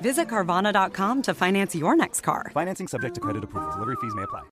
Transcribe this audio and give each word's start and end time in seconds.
Visit 0.00 0.28
Carvana.com 0.28 1.22
to 1.22 1.34
finance 1.34 1.74
your 1.74 1.96
next 1.96 2.22
car. 2.22 2.50
Financing 2.54 2.88
subject 2.88 3.14
to 3.16 3.20
credit 3.20 3.44
approval. 3.44 3.70
Delivery 3.72 3.96
fees 4.00 4.14
may 4.14 4.22
apply. 4.22 4.42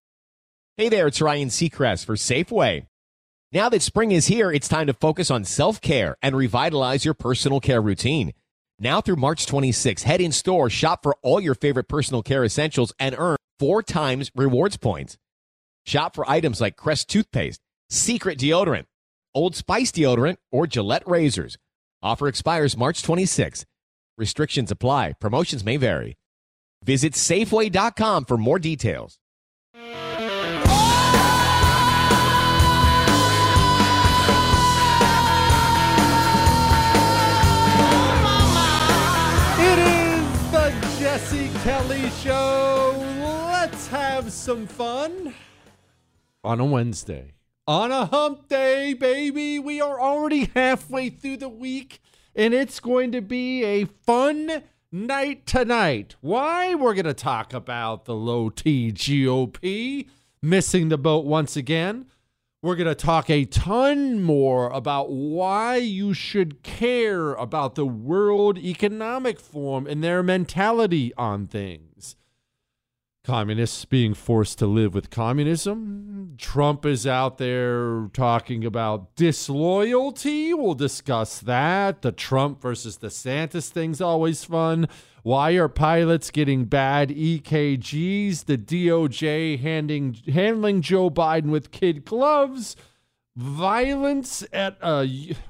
Hey 0.77 0.89
there, 0.89 1.09
it's 1.09 1.21
Ryan 1.21 1.49
Seacrest 1.49 2.05
for 2.05 2.15
Safeway. 2.15 2.87
Now 3.51 3.69
that 3.71 3.83
spring 3.83 4.13
is 4.13 4.27
here, 4.27 4.53
it's 4.53 4.69
time 4.69 4.87
to 4.89 4.93
focus 4.93 5.31
on 5.31 5.45
self 5.45 5.81
care 5.81 6.17
and 6.23 6.37
revitalize 6.37 7.05
your 7.05 7.15
personal 7.15 7.61
care 7.61 7.81
routine. 7.81 8.33
Now 8.79 9.01
through 9.01 9.17
March 9.17 9.47
26, 9.47 10.05
head 10.05 10.21
in 10.21 10.33
store, 10.33 10.71
shop 10.71 11.03
for 11.03 11.17
all 11.23 11.41
your 11.41 11.55
favorite 11.55 11.89
personal 11.89 12.23
care 12.23 12.45
essentials, 12.45 12.93
and 13.01 13.17
earn 13.19 13.39
four 13.59 13.83
times 13.83 14.31
rewards 14.37 14.77
points. 14.77 15.17
Shop 15.85 16.15
for 16.15 16.31
items 16.31 16.61
like 16.61 16.77
Crest 16.77 17.09
toothpaste, 17.09 17.61
Secret 17.91 18.39
deodorant, 18.39 18.85
Old 19.35 19.57
Spice 19.57 19.91
deodorant, 19.91 20.37
or 20.53 20.67
Gillette 20.67 21.09
razors. 21.09 21.57
Offer 22.03 22.29
expires 22.29 22.77
March 22.77 23.03
26. 23.03 23.65
Restrictions 24.19 24.73
apply. 24.73 25.13
Promotions 25.21 25.65
may 25.65 25.77
vary. 25.77 26.17
Visit 26.85 27.13
Safeway.com 27.13 28.25
for 28.25 28.37
more 28.37 28.59
details. 28.59 29.21
It 39.61 39.79
is 39.79 40.51
the 40.51 40.73
Jesse 40.99 41.51
Kelly 41.63 42.11
Show. 42.11 42.95
Let's 43.21 43.87
have 43.89 44.33
some 44.33 44.67
fun 44.67 45.33
on 46.43 46.59
a 46.59 46.65
Wednesday. 46.65 47.35
On 47.69 47.93
a 47.93 48.07
hump 48.07 48.49
day, 48.49 48.95
baby. 48.95 49.59
We 49.61 49.81
are 49.81 50.01
already 50.01 50.51
halfway 50.55 51.11
through 51.11 51.37
the 51.37 51.49
week, 51.49 52.01
and 52.35 52.55
it's 52.55 52.81
going 52.81 53.13
to 53.13 53.21
be 53.21 53.65
a 53.65 53.85
fun 53.85 54.63
night 54.93 55.47
tonight. 55.47 56.17
Why? 56.21 56.75
We're 56.75 56.95
going 56.95 57.05
to 57.05 57.15
talk 57.15 57.53
about 57.53 58.05
the 58.05 58.15
low 58.15 58.51
T 58.51 58.93
GOP 58.93 60.09
missing 60.43 60.89
the 60.89 60.99
boat 60.99 61.25
once 61.25 61.57
again. 61.57 62.07
We're 62.61 62.77
going 62.77 62.89
to 62.89 62.95
talk 62.95 63.31
a 63.31 63.45
ton 63.45 64.21
more 64.21 64.69
about 64.71 65.11
why 65.11 65.77
you 65.77 66.13
should 66.13 66.65
care 66.65 67.35
about 67.35 67.77
the 67.77 67.87
World 67.87 68.59
Economic 68.59 69.39
Forum 69.39 69.87
and 69.87 70.03
their 70.03 70.25
mentality 70.25 71.13
on 71.17 71.47
things. 71.47 72.17
Communists 73.29 73.85
being 73.85 74.15
forced 74.15 74.59
to 74.59 74.67
live 74.67 74.95
with 74.95 75.11
communism. 75.11 76.33
Trump 76.39 76.87
is 76.87 77.07
out 77.07 77.37
there 77.37 78.09
talking 78.15 78.65
about 78.65 79.15
disloyalty. 79.17 80.55
We'll 80.55 80.73
discuss 80.73 81.39
that. 81.41 82.01
The 82.01 82.11
Trump 82.11 82.63
versus 82.63 82.97
the 82.97 83.09
DeSantis 83.09 83.69
thing's 83.69 84.01
always 84.01 84.45
fun. 84.45 84.89
Why 85.25 85.51
are 85.57 85.69
pilots 85.69 86.31
getting 86.31 86.65
bad 86.65 87.11
EKGs? 87.11 88.47
The 88.47 88.57
DOJ 88.57 89.61
handing, 89.61 90.17
handling 90.33 90.81
Joe 90.81 91.11
Biden 91.11 91.51
with 91.51 91.71
kid 91.71 92.07
gloves. 92.07 92.77
Violence 93.37 94.43
at 94.55 94.79
uh 94.81 95.05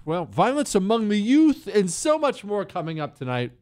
well, 0.05 0.25
violence 0.25 0.75
among 0.75 1.11
the 1.11 1.21
youth, 1.21 1.69
and 1.73 1.89
so 1.89 2.19
much 2.19 2.43
more 2.43 2.65
coming 2.65 2.99
up 2.99 3.17
tonight 3.17 3.53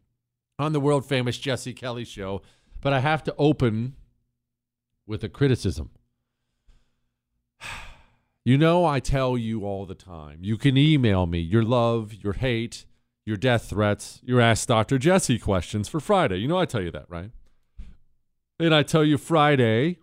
on 0.58 0.72
the 0.72 0.80
world 0.80 1.04
famous 1.04 1.36
Jesse 1.36 1.74
Kelly 1.74 2.06
show. 2.06 2.40
But 2.80 2.94
I 2.94 3.00
have 3.00 3.22
to 3.24 3.34
open 3.36 3.94
with 5.06 5.24
a 5.24 5.28
criticism. 5.28 5.90
You 8.44 8.56
know, 8.56 8.84
I 8.84 9.00
tell 9.00 9.36
you 9.36 9.64
all 9.64 9.86
the 9.86 9.96
time. 9.96 10.38
You 10.42 10.56
can 10.56 10.76
email 10.76 11.26
me 11.26 11.40
your 11.40 11.64
love, 11.64 12.14
your 12.14 12.34
hate, 12.34 12.86
your 13.24 13.36
death 13.36 13.70
threats, 13.70 14.20
your 14.22 14.40
Ask 14.40 14.68
Dr. 14.68 14.98
Jesse 14.98 15.40
questions 15.40 15.88
for 15.88 15.98
Friday. 15.98 16.36
You 16.36 16.46
know, 16.46 16.56
I 16.56 16.64
tell 16.64 16.80
you 16.80 16.92
that, 16.92 17.06
right? 17.08 17.32
And 18.60 18.72
I 18.72 18.84
tell 18.84 19.02
you 19.02 19.18
Friday, 19.18 19.98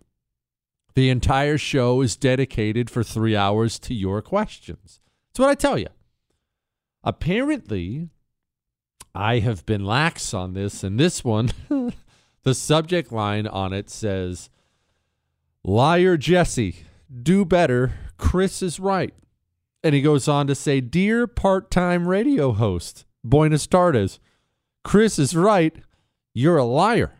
the 0.94 1.08
entire 1.08 1.56
show 1.56 2.02
is 2.02 2.16
dedicated 2.16 2.90
for 2.90 3.02
three 3.02 3.34
hours 3.34 3.78
to 3.80 3.94
your 3.94 4.20
questions. 4.20 5.00
That's 5.32 5.40
what 5.40 5.48
I 5.48 5.54
tell 5.54 5.78
you. 5.78 5.88
Apparently, 7.02 8.10
I 9.14 9.38
have 9.38 9.64
been 9.64 9.84
lax 9.84 10.34
on 10.34 10.54
this, 10.54 10.84
and 10.84 11.00
this 11.00 11.24
one, 11.24 11.50
the 12.42 12.54
subject 12.54 13.10
line 13.10 13.46
on 13.46 13.72
it 13.72 13.88
says, 13.90 14.50
Liar 15.66 16.18
Jesse, 16.18 16.84
do 17.22 17.46
better. 17.46 17.94
Chris 18.18 18.60
is 18.60 18.78
right. 18.78 19.14
And 19.82 19.94
he 19.94 20.02
goes 20.02 20.28
on 20.28 20.46
to 20.46 20.54
say, 20.54 20.82
Dear 20.82 21.26
part 21.26 21.70
time 21.70 22.06
radio 22.06 22.52
host, 22.52 23.06
Buenos 23.24 23.66
Tardes, 23.66 24.20
Chris 24.82 25.18
is 25.18 25.34
right. 25.34 25.74
You're 26.34 26.58
a 26.58 26.64
liar. 26.64 27.12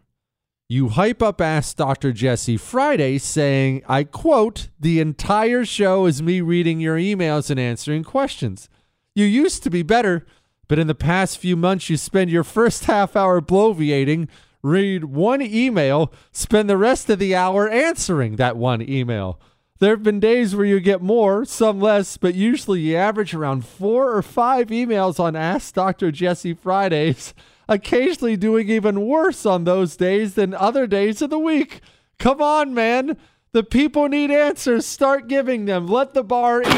You 0.69 0.91
hype 0.91 1.23
up 1.23 1.41
Ask 1.41 1.77
Dr. 1.77 2.13
Jesse 2.13 2.59
Friday 2.59 3.17
saying, 3.17 3.83
I 3.89 4.05
quote, 4.05 4.69
the 4.79 5.01
entire 5.01 5.65
show 5.65 6.05
is 6.05 6.23
me 6.23 6.41
reading 6.41 6.81
your 6.81 6.97
emails 6.97 7.49
and 7.49 7.59
answering 7.59 8.05
questions. 8.05 8.69
You 9.15 9.25
used 9.25 9.63
to 9.63 9.71
be 9.71 9.83
better, 9.83 10.27
but 10.69 10.79
in 10.79 10.87
the 10.87 10.95
past 10.95 11.39
few 11.39 11.57
months, 11.57 11.89
you 11.89 11.97
spend 11.97 12.31
your 12.31 12.45
first 12.45 12.85
half 12.85 13.15
hour 13.15 13.41
bloviating, 13.41 14.29
read 14.65 15.05
one 15.05 15.43
email, 15.43 16.11
spend 16.33 16.69
the 16.69 16.77
rest 16.79 17.11
of 17.11 17.19
the 17.19 17.37
hour 17.37 17.69
answering 17.69 18.37
that 18.37 18.57
one 18.57 18.81
email. 18.81 19.39
There 19.79 19.91
have 19.91 20.03
been 20.03 20.21
days 20.21 20.57
where 20.57 20.65
you 20.65 20.81
get 20.81 21.03
more, 21.03 21.45
some 21.45 21.81
less, 21.81 22.17
but 22.17 22.35
usually 22.35 22.81
you 22.81 22.97
average 22.97 23.35
around 23.35 23.67
four 23.67 24.17
or 24.17 24.23
five 24.23 24.69
emails 24.69 25.21
on 25.21 25.37
Ask 25.37 25.75
Dr. 25.75 26.11
Jesse 26.11 26.55
Fridays, 26.55 27.35
occasionally 27.69 28.39
doing 28.39 28.71
even 28.71 29.07
worse 29.07 29.45
on 29.45 29.65
those 29.65 29.97
days 29.97 30.35
than 30.35 30.55
other 30.55 30.87
days 30.87 31.21
of 31.21 31.29
the 31.29 31.39
week. 31.39 31.81
Come 32.19 32.41
on, 32.41 32.73
man. 32.73 33.19
The 33.53 33.65
people 33.65 34.09
need 34.09 34.31
answers. 34.31 34.87
Start 34.87 35.29
giving 35.29 35.67
them. 35.67 35.87
Let 35.87 36.15
the 36.15 36.25
bar 36.25 36.63
eat. 36.63 36.69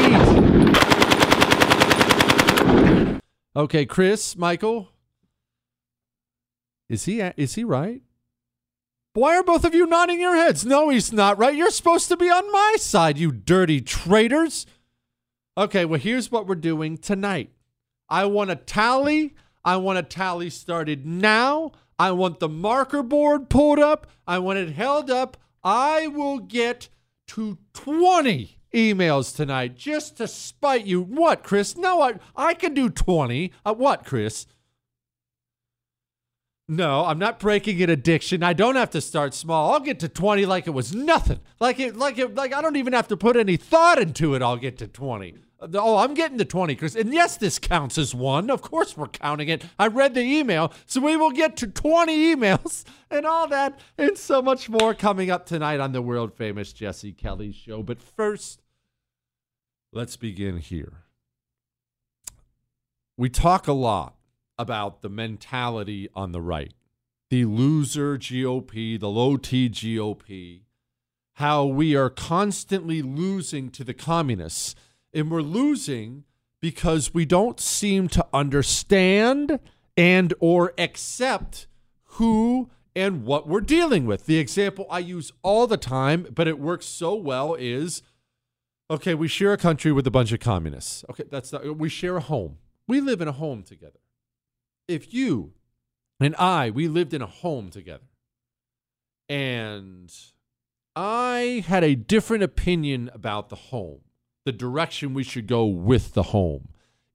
Okay, 3.55 3.85
Chris, 3.85 4.35
Michael. 4.35 4.89
Is 6.89 7.05
he 7.05 7.19
is 7.19 7.55
he 7.55 7.63
right? 7.63 8.01
Why 9.13 9.35
are 9.35 9.43
both 9.43 9.65
of 9.65 9.73
you 9.73 9.87
nodding 9.87 10.19
your 10.19 10.35
heads? 10.35 10.65
No, 10.65 10.89
he's 10.89 11.11
not 11.11 11.37
right. 11.39 11.55
You're 11.55 11.71
supposed 11.71 12.07
to 12.09 12.17
be 12.17 12.29
on 12.29 12.51
my 12.51 12.75
side, 12.77 13.17
you 13.17 13.31
dirty 13.31 13.81
traitors. 13.81 14.67
Okay, 15.57 15.85
well, 15.85 15.99
here's 15.99 16.31
what 16.31 16.45
we're 16.45 16.53
doing 16.53 16.97
tonight. 16.97 17.49
I 18.07 18.25
want 18.25 18.51
a 18.51 18.55
tally. 18.55 19.33
I 19.65 19.77
want 19.77 19.97
a 19.97 20.03
tally 20.03 20.51
started 20.51 21.05
now. 21.05 21.71
I 21.97 22.11
want 22.11 22.39
the 22.39 22.47
marker 22.47 23.01
board 23.01 23.49
pulled 23.49 23.79
up. 23.79 24.07
I 24.27 24.37
want 24.37 24.59
it 24.59 24.73
held 24.73 25.09
up. 25.09 25.35
I 25.63 26.07
will 26.07 26.37
get 26.37 26.89
to 27.29 27.57
20 27.73 28.59
emails 28.73 29.35
tonight 29.35 29.75
just 29.75 30.17
to 30.17 30.27
spite 30.27 30.85
you. 30.85 31.01
What, 31.01 31.43
Chris? 31.43 31.75
No, 31.75 32.01
I, 32.01 32.19
I 32.35 32.53
can 32.53 32.73
do 32.73 32.89
20. 32.89 33.51
Uh, 33.65 33.73
what, 33.73 34.05
Chris? 34.05 34.45
No, 36.69 37.05
I'm 37.05 37.17
not 37.17 37.39
breaking 37.39 37.81
an 37.81 37.89
addiction. 37.89 38.43
I 38.43 38.51
don't 38.51 38.75
have 38.75 38.89
to 38.89 38.99
start 38.99 39.33
small. 39.33 39.71
I'll 39.71 39.79
get 39.79 40.01
to 40.01 40.09
20 40.09 40.45
like 40.45 40.67
it 40.67 40.71
was 40.71 40.93
nothing. 40.93 41.39
Like 41.61 41.79
it 41.79 41.95
like 41.95 42.17
it 42.17 42.35
like 42.35 42.53
I 42.53 42.61
don't 42.61 42.75
even 42.75 42.91
have 42.91 43.07
to 43.07 43.17
put 43.17 43.37
any 43.37 43.55
thought 43.55 43.99
into 43.99 44.35
it. 44.35 44.41
I'll 44.41 44.57
get 44.57 44.77
to 44.79 44.87
20. 44.87 45.35
Uh, 45.61 45.67
oh, 45.75 45.97
I'm 45.97 46.13
getting 46.13 46.37
to 46.37 46.45
20, 46.45 46.75
Chris. 46.75 46.95
And 46.95 47.13
yes, 47.13 47.37
this 47.37 47.57
counts 47.57 47.97
as 47.97 48.13
one. 48.13 48.49
Of 48.49 48.61
course 48.61 48.97
we're 48.97 49.07
counting 49.07 49.47
it. 49.47 49.63
I 49.79 49.87
read 49.87 50.13
the 50.13 50.21
email. 50.21 50.73
So 50.85 50.99
we 50.99 51.15
will 51.15 51.31
get 51.31 51.55
to 51.57 51.67
20 51.67 52.35
emails 52.35 52.83
and 53.09 53.25
all 53.25 53.47
that 53.47 53.79
and 53.97 54.17
so 54.17 54.41
much 54.41 54.67
more 54.67 54.93
coming 54.93 55.31
up 55.31 55.45
tonight 55.45 55.79
on 55.79 55.93
the 55.93 56.01
world 56.01 56.33
famous 56.33 56.73
Jesse 56.73 57.13
Kelly 57.13 57.53
show. 57.53 57.81
But 57.81 58.01
first, 58.01 58.61
let's 59.93 60.17
begin 60.17 60.57
here. 60.57 61.03
We 63.15 63.29
talk 63.29 63.69
a 63.69 63.73
lot 63.73 64.16
about 64.57 65.01
the 65.01 65.09
mentality 65.09 66.09
on 66.15 66.31
the 66.31 66.41
right, 66.41 66.73
the 67.29 67.45
loser 67.45 68.17
GOP, 68.17 68.99
the 68.99 69.09
low 69.09 69.37
T 69.37 69.69
GOP, 69.69 70.61
how 71.33 71.65
we 71.65 71.95
are 71.95 72.09
constantly 72.09 73.01
losing 73.01 73.69
to 73.69 73.83
the 73.83 73.93
communists. 73.93 74.75
And 75.13 75.31
we're 75.31 75.41
losing 75.41 76.23
because 76.59 77.13
we 77.13 77.25
don't 77.25 77.59
seem 77.59 78.07
to 78.09 78.25
understand 78.33 79.59
and 79.95 80.33
or 80.39 80.73
accept 80.77 81.67
who 82.03 82.69
and 82.95 83.23
what 83.23 83.47
we're 83.47 83.61
dealing 83.61 84.05
with. 84.05 84.25
The 84.25 84.39
example 84.39 84.87
I 84.89 84.99
use 84.99 85.31
all 85.43 85.67
the 85.67 85.77
time, 85.77 86.27
but 86.33 86.47
it 86.47 86.59
works 86.59 86.85
so 86.85 87.13
well 87.15 87.55
is 87.55 88.01
okay, 88.89 89.13
we 89.13 89.27
share 89.27 89.53
a 89.53 89.57
country 89.57 89.91
with 89.91 90.07
a 90.07 90.11
bunch 90.11 90.31
of 90.31 90.39
communists. 90.39 91.03
Okay, 91.09 91.25
that's 91.29 91.51
not, 91.51 91.77
we 91.77 91.89
share 91.89 92.17
a 92.17 92.21
home. 92.21 92.57
We 92.87 93.01
live 93.01 93.21
in 93.21 93.27
a 93.27 93.33
home 93.33 93.63
together 93.63 93.99
if 94.87 95.13
you 95.13 95.53
and 96.19 96.35
I, 96.37 96.69
we 96.69 96.87
lived 96.87 97.13
in 97.13 97.21
a 97.21 97.27
home 97.27 97.69
together, 97.69 98.07
and 99.29 100.13
I 100.95 101.63
had 101.67 101.83
a 101.83 101.95
different 101.95 102.43
opinion 102.43 103.09
about 103.13 103.49
the 103.49 103.55
home, 103.55 103.99
the 104.45 104.51
direction 104.51 105.13
we 105.13 105.23
should 105.23 105.47
go 105.47 105.65
with 105.65 106.13
the 106.13 106.23
home, 106.23 106.69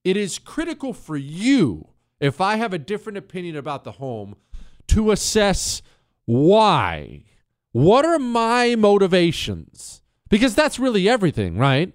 it 0.05 0.17
is 0.17 0.39
critical 0.39 0.93
for 0.93 1.17
you, 1.17 1.89
if 2.21 2.41
I 2.41 2.57
have 2.57 2.73
a 2.73 2.79
different 2.79 3.19
opinion 3.19 3.57
about 3.57 3.85
the 3.85 3.93
home, 3.93 4.37
to 4.89 5.11
assess 5.11 5.83
why. 6.25 7.25
What 7.73 8.05
are 8.05 8.19
my 8.19 8.75
motivations? 8.77 10.03
Because 10.29 10.55
that's 10.55 10.79
really 10.79 11.09
everything, 11.09 11.57
right? 11.57 11.93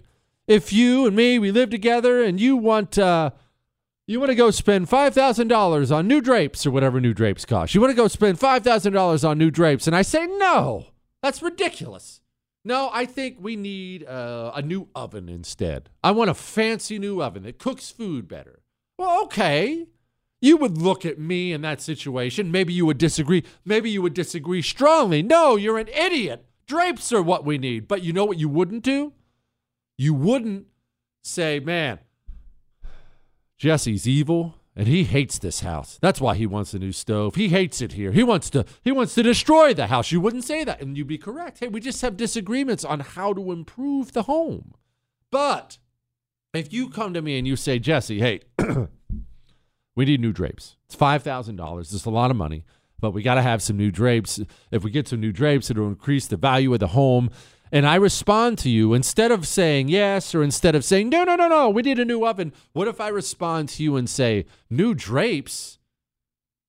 If 0.48 0.74
you 0.74 1.06
and 1.06 1.16
me, 1.16 1.38
we 1.40 1.52
live 1.52 1.70
together 1.70 2.24
and 2.24 2.40
you 2.40 2.58
want, 2.58 2.98
uh, 2.98 3.32
you 4.08 4.22
want 4.22 4.30
to 4.30 4.36
go 4.36 4.52
spend 4.52 4.88
$5,000 4.88 5.96
on 5.96 6.08
new 6.08 6.22
drapes 6.22 6.66
or 6.66 6.72
whatever 6.72 7.02
new 7.02 7.14
drapes 7.14 7.44
cost. 7.44 7.76
You 7.76 7.82
want 7.82 7.92
to 7.92 7.96
go 7.96 8.08
spend 8.08 8.40
$5,000 8.40 9.28
on 9.28 9.38
new 9.38 9.52
drapes. 9.52 9.86
And 9.86 9.96
I 9.96 10.02
say, 10.02 10.26
no, 10.26 10.88
that's 11.22 11.42
ridiculous. 11.42 12.22
No, 12.64 12.90
I 12.94 13.06
think 13.06 13.38
we 13.42 13.58
need 13.58 14.06
uh, 14.06 14.54
a 14.56 14.62
new 14.62 14.88
oven 14.96 15.28
instead. 15.28 15.90
I 16.04 16.12
want 16.12 16.30
a 16.30 16.34
fancy 16.34 16.98
new 17.00 17.22
oven 17.22 17.44
that 17.44 17.60
cooks 17.60 17.92
food 17.92 18.30
better. 18.30 18.62
Well, 18.98 19.24
okay. 19.26 19.88
You 20.40 20.56
would 20.58 20.78
look 20.78 21.06
at 21.06 21.20
me 21.20 21.52
in 21.52 21.62
that 21.62 21.82
situation. 21.82 22.52
Maybe 22.52 22.72
you 22.72 22.86
would 22.86 22.98
disagree. 22.98 23.44
Maybe 23.66 23.90
you 23.90 24.02
would 24.02 24.14
disagree 24.14 24.62
strongly. 24.62 25.22
No, 25.22 25.58
you're 25.58 25.80
an 25.80 25.90
idiot. 25.90 26.46
Drapes 26.66 27.12
are 27.12 27.24
what 27.24 27.44
we 27.44 27.58
need. 27.58 27.88
But 27.88 28.04
you 28.04 28.14
know 28.14 28.26
what 28.26 28.38
you 28.38 28.48
wouldn't 28.48 28.84
do? 28.84 29.14
You 29.98 30.14
wouldn't 30.14 30.68
say, 31.24 31.60
man, 31.60 32.00
Jesse's 33.58 34.08
evil 34.08 34.56
and 34.76 34.88
he 34.88 35.04
hates 35.04 35.40
this 35.40 35.62
house. 35.62 35.98
That's 36.02 36.22
why 36.22 36.36
he 36.36 36.46
wants 36.46 36.74
a 36.74 36.80
new 36.80 36.92
stove. 36.92 37.34
He 37.34 37.50
hates 37.50 37.82
it 37.82 37.94
here. 37.94 38.12
He 38.12 38.24
wants 38.24 38.50
to 38.52 38.64
he 38.84 38.92
wants 38.92 39.16
to 39.16 39.24
destroy 39.24 39.74
the 39.74 39.88
house. 39.88 40.12
You 40.12 40.22
wouldn't 40.22 40.44
say 40.44 40.64
that 40.64 40.82
and 40.82 40.96
you'd 40.96 41.08
be 41.08 41.18
correct. 41.18 41.60
Hey, 41.60 41.68
we 41.68 41.80
just 41.80 42.02
have 42.04 42.16
disagreements 42.16 42.86
on 42.86 43.00
how 43.00 43.34
to 43.34 43.52
improve 43.52 44.14
the 44.14 44.24
home. 44.24 44.76
But 45.32 45.80
if 46.54 46.72
you 46.72 46.90
come 46.90 47.14
to 47.16 47.22
me 47.22 47.40
and 47.40 47.48
you 47.48 47.56
say, 47.56 47.80
"Jesse, 47.80 48.20
hey, 48.20 48.42
we 49.96 50.06
need 50.06 50.22
new 50.22 50.32
drapes. 50.32 50.78
It's 50.86 50.96
$5,000. 50.96 51.80
It's 51.80 52.06
a 52.06 52.10
lot 52.10 52.32
of 52.32 52.38
money, 52.38 52.64
but 53.00 53.12
we 53.12 53.24
got 53.24 53.36
to 53.36 53.42
have 53.42 53.62
some 53.62 53.78
new 53.78 53.92
drapes. 53.92 54.40
If 54.72 54.84
we 54.84 54.92
get 54.92 55.08
some 55.08 55.20
new 55.20 55.32
drapes, 55.34 55.70
it'll 55.70 55.88
increase 55.88 56.28
the 56.28 56.38
value 56.38 56.72
of 56.74 56.80
the 56.80 56.88
home." 56.88 57.32
And 57.72 57.86
I 57.86 57.96
respond 57.96 58.58
to 58.60 58.70
you 58.70 58.94
instead 58.94 59.32
of 59.32 59.48
saying 59.48 59.90
yes 59.90 60.34
or 60.34 60.44
instead 60.44 60.76
of 60.76 60.86
saying 60.86 61.10
no, 61.10 61.24
no, 61.24 61.36
no, 61.36 61.48
no, 61.48 61.70
we 61.70 61.82
need 61.82 62.00
a 62.00 62.06
new 62.06 62.26
oven. 62.26 62.54
What 62.74 62.88
if 62.88 63.02
I 63.02 63.10
respond 63.10 63.70
to 63.70 63.84
you 63.84 63.96
and 63.96 64.10
say 64.10 64.46
new 64.70 64.94
drapes? 64.94 65.80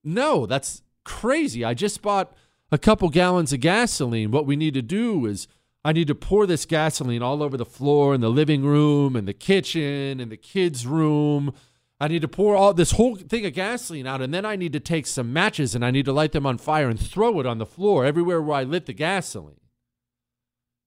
No, 0.05 0.47
that's 0.47 0.83
crazy. 1.05 1.65
I 1.65 1.75
just 1.75 2.03
bought 2.03 2.33
a 2.71 2.79
couple 2.79 3.09
gallons 3.09 3.53
of 3.53 3.61
gasoline. 3.61 4.31
What 4.31 4.47
we 4.47 4.57
need 4.57 4.75
to 4.75 4.83
do 4.83 5.27
is 5.27 5.49
I 5.85 5.93
need 5.93 6.09
to 6.09 6.15
pour 6.15 6.47
this 6.47 6.67
gasoline 6.67 7.23
all 7.23 7.43
over 7.43 7.57
the 7.57 7.65
floor 7.65 8.15
in 8.15 8.21
the 8.21 8.31
living 8.31 8.65
room 8.65 9.17
and 9.17 9.27
the 9.27 9.33
kitchen 9.33 10.21
and 10.21 10.31
the 10.31 10.37
kids' 10.37 10.87
room. 10.87 11.55
I 12.01 12.09
need 12.09 12.23
to 12.23 12.29
pour 12.29 12.55
all 12.55 12.75
this 12.75 12.93
whole 12.93 13.17
thing 13.17 13.45
of 13.45 13.55
gasoline 13.55 14.07
out, 14.07 14.23
and 14.23 14.33
then 14.33 14.45
I 14.45 14.55
need 14.55 14.73
to 14.75 14.81
take 14.81 15.07
some 15.07 15.33
matches 15.33 15.75
and 15.75 15.85
I 15.85 15.91
need 15.91 16.05
to 16.05 16.13
light 16.13 16.33
them 16.33 16.47
on 16.47 16.59
fire 16.59 16.89
and 16.89 16.99
throw 16.99 17.41
it 17.41 17.47
on 17.47 17.59
the 17.59 17.67
floor 17.67 18.05
everywhere 18.05 18.41
where 18.41 18.59
I 18.59 18.63
lit 18.65 18.87
the 18.87 18.93
gasoline. 18.93 19.61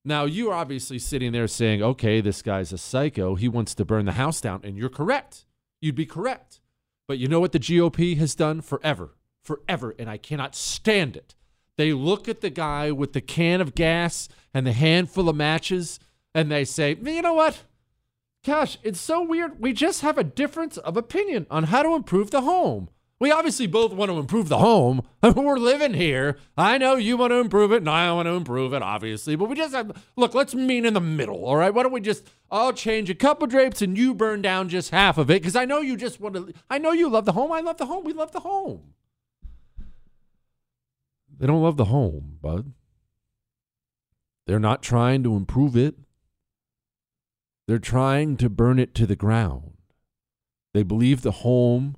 Now, 0.03 0.25
you're 0.25 0.53
obviously 0.53 0.97
sitting 0.97 1.31
there 1.31 1.47
saying, 1.47 1.83
okay, 1.83 2.21
this 2.21 2.41
guy's 2.41 2.73
a 2.73 2.77
psycho. 2.77 3.35
He 3.35 3.47
wants 3.47 3.75
to 3.75 3.85
burn 3.85 4.05
the 4.05 4.13
house 4.13 4.41
down. 4.41 4.61
And 4.63 4.77
you're 4.77 4.89
correct. 4.89 5.45
You'd 5.79 5.95
be 5.95 6.05
correct. 6.05 6.59
But 7.07 7.19
you 7.19 7.27
know 7.27 7.39
what 7.39 7.51
the 7.51 7.59
GOP 7.59 8.17
has 8.17 8.33
done 8.33 8.61
forever? 8.61 9.15
Forever. 9.43 9.93
And 9.99 10.09
I 10.09 10.17
cannot 10.17 10.55
stand 10.55 11.15
it. 11.15 11.35
They 11.77 11.93
look 11.93 12.27
at 12.27 12.41
the 12.41 12.49
guy 12.49 12.91
with 12.91 13.13
the 13.13 13.21
can 13.21 13.61
of 13.61 13.75
gas 13.75 14.27
and 14.53 14.65
the 14.65 14.73
handful 14.73 15.29
of 15.29 15.35
matches 15.35 15.99
and 16.33 16.51
they 16.51 16.65
say, 16.65 16.97
you 17.01 17.21
know 17.21 17.33
what? 17.33 17.63
Gosh, 18.45 18.77
it's 18.83 18.99
so 18.99 19.21
weird. 19.21 19.59
We 19.59 19.73
just 19.73 20.01
have 20.01 20.17
a 20.17 20.23
difference 20.23 20.77
of 20.77 20.97
opinion 20.97 21.45
on 21.51 21.65
how 21.65 21.83
to 21.83 21.95
improve 21.95 22.31
the 22.31 22.41
home. 22.41 22.89
We 23.21 23.31
obviously 23.31 23.67
both 23.67 23.93
want 23.93 24.09
to 24.09 24.17
improve 24.17 24.49
the 24.49 24.57
home. 24.57 25.03
We're 25.21 25.59
living 25.59 25.93
here. 25.93 26.39
I 26.57 26.79
know 26.79 26.95
you 26.95 27.17
want 27.17 27.29
to 27.29 27.35
improve 27.35 27.71
it, 27.71 27.77
and 27.77 27.87
I 27.87 28.11
want 28.13 28.25
to 28.25 28.31
improve 28.31 28.73
it, 28.73 28.81
obviously. 28.81 29.35
But 29.35 29.47
we 29.47 29.55
just 29.55 29.75
have 29.75 29.91
look. 30.15 30.33
Let's 30.33 30.55
meet 30.55 30.85
in 30.85 30.95
the 30.95 31.01
middle, 31.01 31.45
all 31.45 31.55
right? 31.55 31.71
Why 31.71 31.83
don't 31.83 31.91
we 31.91 32.01
just? 32.01 32.27
I'll 32.49 32.73
change 32.73 33.11
a 33.11 33.13
couple 33.13 33.45
drapes, 33.45 33.83
and 33.83 33.95
you 33.95 34.15
burn 34.15 34.41
down 34.41 34.69
just 34.69 34.89
half 34.89 35.19
of 35.19 35.29
it 35.29 35.39
because 35.39 35.55
I 35.55 35.65
know 35.65 35.81
you 35.81 35.97
just 35.97 36.19
want 36.19 36.33
to. 36.33 36.51
I 36.67 36.79
know 36.79 36.93
you 36.93 37.09
love 37.09 37.25
the 37.25 37.33
home. 37.33 37.51
I 37.51 37.59
love 37.59 37.77
the 37.77 37.85
home. 37.85 38.05
We 38.05 38.13
love 38.13 38.31
the 38.31 38.39
home. 38.39 38.95
They 41.37 41.45
don't 41.45 41.61
love 41.61 41.77
the 41.77 41.85
home, 41.85 42.39
bud. 42.41 42.73
They're 44.47 44.59
not 44.59 44.81
trying 44.81 45.21
to 45.25 45.35
improve 45.35 45.77
it. 45.77 45.93
They're 47.67 47.77
trying 47.77 48.35
to 48.37 48.49
burn 48.49 48.79
it 48.79 48.95
to 48.95 49.05
the 49.05 49.15
ground. 49.15 49.73
They 50.73 50.81
believe 50.81 51.21
the 51.21 51.31
home 51.31 51.97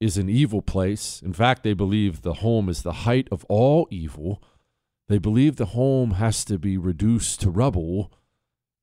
is 0.00 0.16
an 0.16 0.28
evil 0.28 0.62
place. 0.62 1.20
In 1.22 1.32
fact, 1.32 1.62
they 1.62 1.74
believe 1.74 2.22
the 2.22 2.34
home 2.34 2.68
is 2.68 2.82
the 2.82 2.92
height 3.04 3.28
of 3.30 3.44
all 3.44 3.86
evil. 3.90 4.42
They 5.08 5.18
believe 5.18 5.56
the 5.56 5.66
home 5.66 6.12
has 6.12 6.44
to 6.46 6.58
be 6.58 6.78
reduced 6.78 7.40
to 7.40 7.50
rubble, 7.50 8.12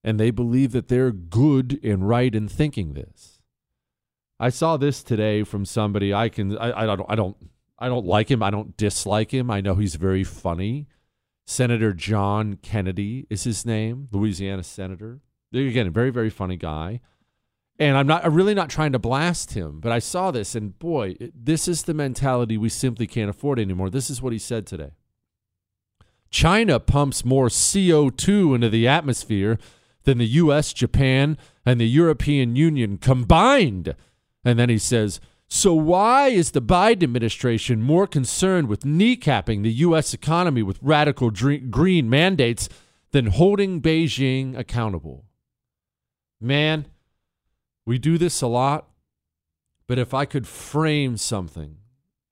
and 0.04 0.20
they 0.20 0.30
believe 0.30 0.74
that 0.74 0.90
they're 0.90 1.12
good 1.12 1.80
and 1.84 2.08
right 2.08 2.34
in 2.34 2.48
thinking 2.48 2.94
this. 2.94 3.40
I 4.40 4.50
saw 4.50 4.78
this 4.78 5.02
today 5.02 5.44
from 5.44 5.66
somebody. 5.66 6.14
I 6.14 6.30
can 6.30 6.58
I, 6.58 6.84
I 6.84 6.86
don't 6.86 7.10
I 7.10 7.16
don't 7.16 7.38
I 7.80 7.88
don't 7.88 8.06
like 8.06 8.30
him. 8.30 8.44
I 8.44 8.52
don't 8.52 8.78
dislike 8.78 9.34
him. 9.34 9.50
I 9.50 9.62
know 9.62 9.76
he's 9.76 9.96
very 9.96 10.24
funny. 10.24 10.88
Senator 11.46 11.94
John 11.94 12.58
Kennedy 12.62 13.26
is 13.30 13.46
his 13.46 13.66
name, 13.66 14.10
Louisiana 14.12 14.64
senator. 14.64 15.22
Again, 15.54 15.88
a 15.88 15.92
very 15.92 16.12
very 16.12 16.30
funny 16.30 16.58
guy. 16.58 17.00
And 17.80 17.96
I'm 17.96 18.08
not 18.08 18.26
I'm 18.26 18.34
really 18.34 18.56
not 18.56 18.70
trying 18.70 18.92
to 18.94 19.00
blast 19.00 19.54
him, 19.54 19.80
but 19.80 19.92
I 19.92 20.00
saw 20.00 20.32
this 20.32 20.56
and 20.56 20.78
boy, 20.80 21.16
this 21.34 21.68
is 21.68 21.84
the 21.84 21.94
mentality 21.94 22.58
we 22.58 22.70
simply 22.70 23.06
can't 23.06 23.30
afford 23.30 23.60
anymore. 23.60 23.90
This 23.90 24.10
is 24.10 24.22
what 24.22 24.34
he 24.34 24.40
said 24.40 24.66
today. 24.66 24.92
China 26.30 26.80
pumps 26.80 27.24
more 27.24 27.48
CO2 27.48 28.56
into 28.56 28.70
the 28.70 28.88
atmosphere 28.88 29.58
than 30.04 30.18
the 30.18 30.26
US, 30.26 30.74
Japan, 30.74 31.38
and 31.66 31.80
the 31.80 31.88
European 31.88 32.56
Union 32.56 32.98
combined. 32.98 33.96
And 34.44 34.58
then 34.58 34.70
he 34.70 34.78
says, 34.78 35.20
So 35.48 35.74
why 35.74 36.30
is 36.30 36.52
the 36.52 36.62
Biden 36.62 37.04
administration 37.04 37.82
more 37.82 38.08
concerned 38.08 38.68
with 38.68 38.82
kneecapping 38.82 39.64
the 39.64 39.72
US 39.72 40.14
economy 40.14 40.64
with 40.64 40.80
radical 40.82 41.30
green 41.30 42.10
mandates 42.10 42.70
than 43.12 43.28
holding 43.28 43.82
Beijing 43.82 44.58
accountable? 44.58 45.26
Man, 46.40 46.88
we 47.88 47.98
do 47.98 48.17
this 48.17 48.41
a 48.41 48.48
lot, 48.48 48.89
but 49.88 49.98
if 49.98 50.13
I 50.13 50.25
could 50.25 50.46
frame 50.46 51.15
something 51.15 51.77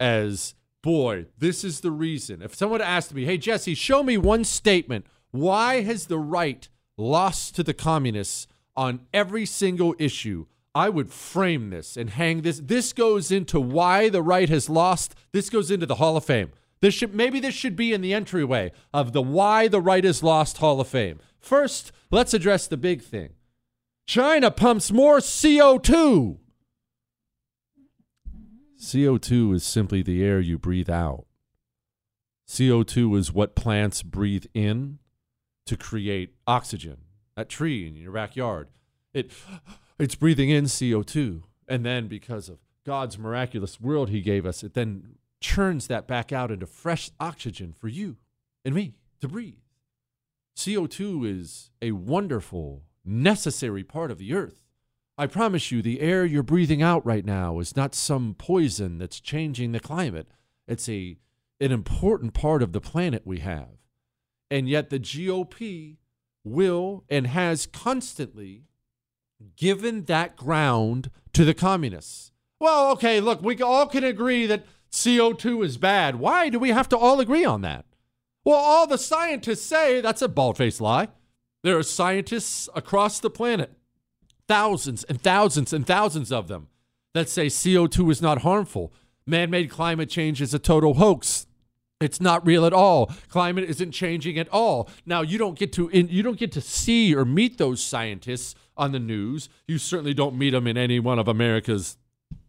as, 0.01 0.53
boy, 0.83 1.27
this 1.37 1.63
is 1.63 1.79
the 1.79 1.91
reason. 1.91 2.41
If 2.41 2.53
someone 2.53 2.81
asked 2.81 3.13
me, 3.13 3.23
hey, 3.23 3.37
Jesse, 3.37 3.73
show 3.73 4.03
me 4.03 4.17
one 4.17 4.43
statement. 4.43 5.05
Why 5.31 5.81
has 5.81 6.07
the 6.07 6.19
right 6.19 6.67
lost 6.97 7.55
to 7.55 7.63
the 7.63 7.73
communists 7.73 8.47
on 8.75 8.99
every 9.13 9.45
single 9.45 9.95
issue? 9.97 10.47
I 10.75 10.89
would 10.89 11.09
frame 11.09 11.69
this 11.69 11.95
and 11.95 12.09
hang 12.09 12.41
this. 12.41 12.59
This 12.59 12.91
goes 12.91 13.31
into 13.31 13.57
why 13.61 14.09
the 14.09 14.21
right 14.21 14.49
has 14.49 14.69
lost. 14.69 15.15
This 15.31 15.49
goes 15.49 15.71
into 15.71 15.85
the 15.85 15.95
Hall 15.95 16.17
of 16.17 16.25
Fame. 16.25 16.51
This 16.81 16.93
should 16.93 17.15
maybe 17.15 17.39
this 17.39 17.55
should 17.55 17.77
be 17.77 17.93
in 17.93 18.01
the 18.01 18.13
entryway 18.13 18.73
of 18.93 19.13
the 19.13 19.21
why 19.21 19.69
the 19.69 19.79
right 19.79 20.03
has 20.03 20.21
lost 20.21 20.57
Hall 20.57 20.81
of 20.81 20.89
Fame. 20.89 21.19
First, 21.39 21.93
let's 22.11 22.33
address 22.33 22.67
the 22.67 22.75
big 22.75 23.01
thing. 23.01 23.34
China 24.05 24.51
pumps 24.51 24.91
more 24.91 25.17
CO2. 25.17 26.37
CO2 28.79 29.55
is 29.55 29.63
simply 29.63 30.01
the 30.01 30.23
air 30.23 30.39
you 30.39 30.57
breathe 30.57 30.89
out. 30.89 31.25
CO2 32.47 33.17
is 33.17 33.33
what 33.33 33.55
plants 33.55 34.03
breathe 34.03 34.45
in 34.53 34.99
to 35.65 35.75
create 35.75 36.35
oxygen. 36.45 36.97
That 37.35 37.49
tree 37.49 37.87
in 37.87 37.95
your 37.95 38.11
backyard, 38.11 38.67
it 39.13 39.31
it's 39.97 40.15
breathing 40.15 40.49
in 40.49 40.65
CO2 40.65 41.43
and 41.67 41.85
then 41.85 42.07
because 42.07 42.49
of 42.49 42.59
God's 42.85 43.17
miraculous 43.17 43.81
world 43.81 44.09
he 44.09 44.21
gave 44.21 44.45
us, 44.45 44.63
it 44.63 44.73
then 44.73 45.15
churns 45.41 45.87
that 45.87 46.07
back 46.07 46.31
out 46.31 46.51
into 46.51 46.65
fresh 46.65 47.09
oxygen 47.19 47.73
for 47.73 47.87
you 47.87 48.17
and 48.63 48.75
me 48.75 48.95
to 49.21 49.27
breathe. 49.27 49.55
CO2 50.55 51.27
is 51.27 51.71
a 51.81 51.91
wonderful, 51.91 52.83
necessary 53.05 53.83
part 53.83 54.11
of 54.11 54.17
the 54.17 54.33
earth. 54.33 54.61
I 55.17 55.27
promise 55.27 55.71
you, 55.71 55.81
the 55.81 56.01
air 56.01 56.25
you're 56.25 56.43
breathing 56.43 56.81
out 56.81 57.05
right 57.05 57.25
now 57.25 57.59
is 57.59 57.75
not 57.75 57.95
some 57.95 58.35
poison 58.37 58.97
that's 58.97 59.19
changing 59.19 59.71
the 59.71 59.79
climate. 59.79 60.27
It's 60.67 60.89
a 60.89 61.17
an 61.61 61.71
important 61.71 62.33
part 62.33 62.61
of 62.61 62.73
the 62.73 62.81
planet 62.81 63.21
we 63.25 63.39
have. 63.39 63.69
And 64.51 64.67
yet 64.67 64.89
the 64.89 64.99
GOP 64.99 65.97
will 66.43 67.05
and 67.09 67.27
has 67.27 67.65
constantly 67.65 68.63
given 69.55 70.03
that 70.05 70.35
ground 70.35 71.09
to 71.33 71.45
the 71.45 71.53
communists. 71.53 72.31
Well, 72.59 72.91
okay, 72.91 73.19
look, 73.19 73.41
we 73.41 73.61
all 73.61 73.87
can 73.87 74.03
agree 74.03 74.45
that 74.47 74.65
CO2 74.91 75.65
is 75.65 75.77
bad. 75.77 76.17
Why 76.17 76.49
do 76.49 76.59
we 76.59 76.69
have 76.69 76.89
to 76.89 76.97
all 76.97 77.19
agree 77.19 77.45
on 77.45 77.61
that? 77.61 77.85
Well, 78.43 78.57
all 78.57 78.87
the 78.87 78.97
scientists 78.97 79.65
say 79.65 80.01
that's 80.01 80.21
a 80.21 80.29
bald 80.29 80.57
faced 80.57 80.79
lie. 80.79 81.09
There 81.65 81.79
are 81.79 81.81
scientists 81.81 82.69
across 82.75 83.19
the 83.19 83.31
planet, 83.31 83.73
thousands 84.47 85.03
and 85.05 85.19
thousands 85.19 85.73
and 85.73 85.83
thousands 85.87 86.31
of 86.31 86.47
them, 86.47 86.67
that 87.15 87.27
say 87.27 87.47
CO2 87.47 88.11
is 88.11 88.21
not 88.21 88.43
harmful. 88.43 88.93
Man 89.25 89.49
made 89.49 89.71
climate 89.71 90.07
change 90.07 90.43
is 90.43 90.53
a 90.53 90.59
total 90.59 90.93
hoax. 90.93 91.47
It's 91.99 92.21
not 92.21 92.45
real 92.45 92.67
at 92.67 92.73
all. 92.73 93.11
Climate 93.29 93.63
isn't 93.63 93.93
changing 93.93 94.37
at 94.37 94.47
all. 94.49 94.87
Now 95.07 95.23
you 95.23 95.39
don't 95.39 95.57
get 95.57 95.73
to 95.73 95.89
you 95.91 96.21
don't 96.21 96.37
get 96.37 96.51
to 96.51 96.61
see 96.61 97.15
or 97.15 97.25
meet 97.25 97.57
those 97.57 97.81
scientists 97.81 98.53
on 98.77 98.91
the 98.91 98.99
news. 98.99 99.49
You 99.67 99.79
certainly 99.79 100.13
don't 100.13 100.37
meet 100.37 100.51
them 100.51 100.67
in 100.67 100.77
any 100.77 100.99
one 100.99 101.17
of 101.17 101.27
America's 101.27 101.97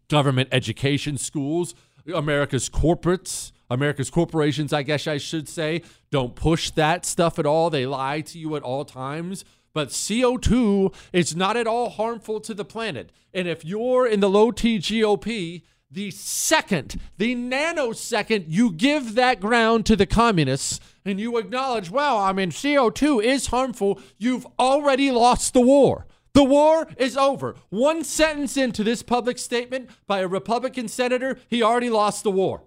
government 0.08 0.50
education 0.52 1.16
schools, 1.16 1.75
America's 2.12 2.68
corporates, 2.68 3.52
America's 3.70 4.11
corporations, 4.11 4.73
I 4.73 4.82
guess 4.82 5.06
I 5.06 5.18
should 5.18 5.49
say, 5.49 5.82
don't 6.11 6.35
push 6.35 6.70
that 6.73 7.04
stuff 7.04 7.38
at 7.38 7.46
all. 7.46 7.70
They 7.70 7.87
lie 7.87 8.20
to 8.23 8.38
you 8.38 8.56
at 8.56 8.62
all 8.62 8.85
times. 8.85 9.44
But 9.73 9.88
CO2 9.88 10.94
is 11.12 11.37
not 11.37 11.56
at 11.56 11.66
all 11.66 11.90
harmful 11.90 12.40
to 12.40 12.54
the 12.54 12.64
planet. 12.64 13.12
And 13.35 13.46
if 13.46 13.64
you're 13.64 14.06
in 14.06 14.20
the 14.20 14.30
low 14.30 14.50
T 14.50 14.78
GOP, 14.78 15.62
the 15.90 16.11
second, 16.11 17.00
the 17.18 17.35
nanosecond 17.35 18.46
you 18.49 18.73
give 18.73 19.14
that 19.14 19.40
ground 19.40 19.87
to 19.87 19.96
the 19.96 20.06
communists 20.06 20.80
and 21.04 21.20
you 21.20 21.37
acknowledge, 21.37 21.90
well, 21.90 22.18
I 22.18 22.32
mean, 22.32 22.50
CO2 22.50 23.23
is 23.23 23.49
harmful, 23.49 24.00
you've 24.18 24.46
already 24.58 25.11
lost 25.11 25.54
the 25.54 25.61
war. 25.61 26.06
The 26.32 26.44
war 26.44 26.88
is 26.99 27.16
over. 27.16 27.54
One 27.70 28.04
sentence 28.04 28.56
into 28.56 28.85
this 28.85 29.02
public 29.02 29.38
statement 29.38 29.88
by 30.06 30.20
a 30.20 30.28
Republican 30.28 30.88
senator, 30.88 31.38
he 31.49 31.62
already 31.62 31.88
lost 31.88 32.25
the 32.25 32.30
war. 32.30 32.64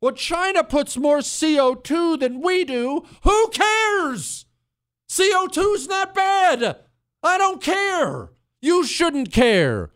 Well, 0.00 0.12
China 0.12 0.64
puts 0.64 0.96
more 0.96 1.18
CO2 1.18 2.20
than 2.20 2.40
we 2.40 2.64
do. 2.64 3.04
Who 3.22 3.48
cares? 3.48 4.46
CO2's 5.10 5.88
not 5.88 6.14
bad. 6.14 6.76
I 7.22 7.36
don't 7.36 7.62
care. 7.62 8.30
You 8.62 8.84
shouldn't 8.84 9.32
care. 9.32 9.90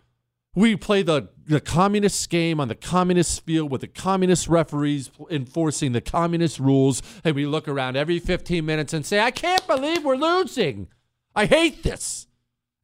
We 0.54 0.76
play 0.76 1.02
the, 1.02 1.30
the 1.46 1.61
communist 1.61 2.28
game 2.28 2.61
on 2.61 2.68
the 2.68 2.75
communist 2.75 3.44
field 3.44 3.70
with 3.70 3.80
the 3.80 3.88
communist 3.88 4.46
referees 4.46 5.11
enforcing 5.30 5.92
the 5.92 6.00
communist 6.00 6.61
rules, 6.61 7.02
and 7.25 7.34
we 7.34 7.46
look 7.46 7.66
around 7.66 7.96
every 7.96 8.18
15 8.18 8.64
minutes 8.64 8.92
and 8.92 9.06
say, 9.06 9.20
I 9.20 9.30
can't 9.30 9.66
believe 9.66 10.04
we're 10.04 10.16
losing. 10.16 10.88
I 11.34 11.46
hate 11.46 11.82
this. 11.82 12.26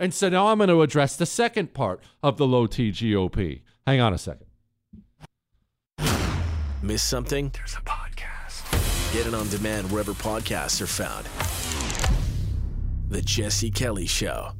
And 0.00 0.14
so 0.14 0.30
now 0.30 0.48
I'm 0.48 0.58
going 0.58 0.68
to 0.68 0.82
address 0.82 1.16
the 1.16 1.26
second 1.26 1.74
part 1.74 2.02
of 2.22 2.38
the 2.38 2.46
low 2.46 2.66
T 2.66 2.90
GOP. 2.90 3.60
Hang 3.86 4.00
on 4.00 4.14
a 4.14 4.18
second. 4.18 4.46
Miss 6.82 7.02
something? 7.02 7.50
There's 7.54 7.75
a 7.75 7.82
podcast. 7.82 9.12
Get 9.12 9.26
it 9.26 9.34
on 9.34 9.49
demand 9.50 9.90
wherever 9.90 10.12
podcasts 10.12 10.80
are 10.80 10.87
found. 10.87 11.26
The 13.10 13.20
Jesse 13.20 13.70
Kelly 13.70 14.06
Show. 14.06 14.52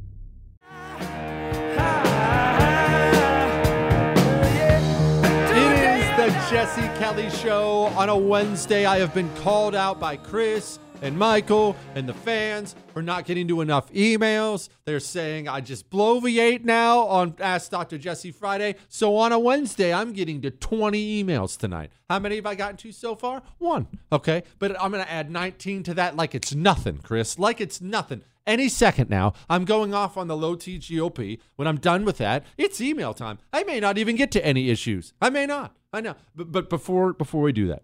It 5.53 5.87
is 5.97 6.17
the 6.17 6.29
Jesse 6.51 6.89
Kelly 6.99 7.31
Show 7.31 7.85
on 7.97 8.11
a 8.11 8.17
Wednesday. 8.17 8.85
I 8.85 8.99
have 8.99 9.15
been 9.15 9.35
called 9.37 9.75
out 9.75 9.99
by 9.99 10.17
Chris 10.17 10.79
and 11.03 11.19
Michael 11.19 11.77
and 11.95 12.09
the 12.09 12.15
fans 12.15 12.75
for 12.93 13.03
not 13.03 13.25
getting 13.25 13.49
to 13.49 13.61
enough 13.61 13.93
emails. 13.93 14.69
They're 14.85 15.01
saying 15.01 15.49
I 15.49 15.61
just 15.61 15.91
bloviate 15.91 16.65
now 16.65 17.01
on 17.01 17.35
Ask 17.41 17.71
Dr. 17.71 17.99
Jesse 17.99 18.33
Friday. 18.33 18.77
So 18.89 19.17
on 19.17 19.33
a 19.33 19.39
Wednesday, 19.39 19.93
I'm 19.93 20.13
getting 20.13 20.41
to 20.43 20.51
20 20.51 21.25
emails 21.25 21.57
tonight. 21.57 21.91
How 22.09 22.19
many 22.19 22.37
have 22.37 22.47
I 22.47 22.55
gotten 22.55 22.77
to 22.79 22.93
so 22.93 23.15
far? 23.15 23.43
One. 23.59 23.87
Okay. 24.13 24.43
But 24.59 24.81
I'm 24.81 24.91
going 24.91 25.05
to 25.05 25.11
add 25.11 25.31
19 25.31 25.83
to 25.85 25.95
that 25.95 26.17
like 26.17 26.35
it's 26.35 26.55
nothing, 26.55 26.99
Chris. 26.99 27.39
Like 27.39 27.61
it's 27.61 27.81
nothing. 27.81 28.23
Any 28.47 28.69
second 28.69 29.11
now, 29.11 29.35
I'm 29.49 29.65
going 29.65 29.95
off 29.95 30.17
on 30.17 30.27
the 30.27 30.37
low 30.37 30.57
T 30.57 30.79
GOP. 30.79 31.39
When 31.57 31.69
I'm 31.69 31.77
done 31.77 32.05
with 32.05 32.19
that, 32.19 32.45
it's 32.57 32.81
email 32.81 33.15
time. 33.15 33.39
I 33.53 33.63
may 33.65 33.81
not 33.81 33.99
even 33.99 34.17
get 34.17 34.33
to 34.33 34.45
any 34.45 34.71
issues. 34.71 35.13
I 35.21 35.31
may 35.31 35.47
not. 35.47 35.77
I 35.93 36.01
know. 36.01 36.17
But, 36.35 36.51
but 36.51 36.71
before 36.71 37.13
before 37.13 37.43
we 37.43 37.53
do 37.53 37.69
that, 37.69 37.83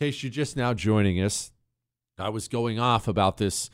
in 0.00 0.06
case 0.06 0.22
you're 0.22 0.30
just 0.30 0.56
now 0.56 0.72
joining 0.72 1.20
us, 1.20 1.50
I 2.18 2.28
was 2.28 2.48
going 2.48 2.78
off 2.78 3.08
about 3.08 3.38
this 3.38 3.70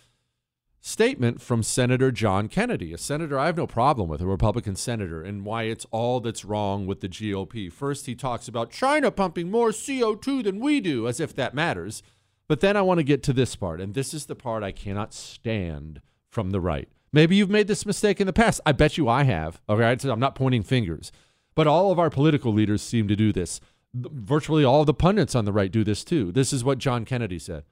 statement 0.80 1.40
from 1.40 1.62
Senator 1.62 2.12
John 2.12 2.48
Kennedy, 2.48 2.92
a 2.92 2.98
senator 2.98 3.38
I 3.38 3.46
have 3.46 3.56
no 3.56 3.66
problem 3.66 4.08
with, 4.08 4.20
a 4.20 4.26
Republican 4.26 4.76
senator, 4.76 5.22
and 5.22 5.44
why 5.44 5.64
it's 5.64 5.86
all 5.90 6.20
that's 6.20 6.44
wrong 6.44 6.86
with 6.86 7.00
the 7.00 7.08
GOP. 7.08 7.72
First, 7.72 8.06
he 8.06 8.14
talks 8.14 8.46
about 8.48 8.70
China 8.70 9.10
pumping 9.10 9.50
more 9.50 9.70
CO2 9.70 10.44
than 10.44 10.60
we 10.60 10.80
do, 10.80 11.08
as 11.08 11.18
if 11.20 11.34
that 11.34 11.54
matters. 11.54 12.02
But 12.46 12.60
then 12.60 12.76
I 12.76 12.82
want 12.82 12.98
to 12.98 13.04
get 13.04 13.22
to 13.24 13.32
this 13.32 13.56
part, 13.56 13.80
and 13.80 13.92
this 13.92 14.14
is 14.14 14.26
the 14.26 14.36
part 14.36 14.62
I 14.62 14.72
cannot 14.72 15.12
stand 15.12 16.00
from 16.30 16.50
the 16.50 16.60
right. 16.60 16.88
Maybe 17.12 17.36
you've 17.36 17.50
made 17.50 17.68
this 17.68 17.86
mistake 17.86 18.20
in 18.20 18.26
the 18.26 18.32
past. 18.32 18.60
I 18.64 18.72
bet 18.72 18.96
you 18.96 19.08
I 19.08 19.24
have. 19.24 19.60
All 19.68 19.76
right, 19.76 20.00
so 20.00 20.10
I'm 20.10 20.20
not 20.20 20.34
pointing 20.34 20.62
fingers. 20.62 21.10
But 21.54 21.66
all 21.66 21.90
of 21.90 21.98
our 21.98 22.10
political 22.10 22.52
leaders 22.52 22.82
seem 22.82 23.08
to 23.08 23.16
do 23.16 23.32
this. 23.32 23.60
Virtually 23.94 24.64
all 24.64 24.84
the 24.84 24.94
pundits 24.94 25.34
on 25.34 25.44
the 25.44 25.52
right 25.52 25.72
do 25.72 25.82
this 25.82 26.04
too. 26.04 26.30
This 26.30 26.52
is 26.52 26.62
what 26.62 26.78
John 26.78 27.04
Kennedy 27.04 27.38
said. 27.38 27.64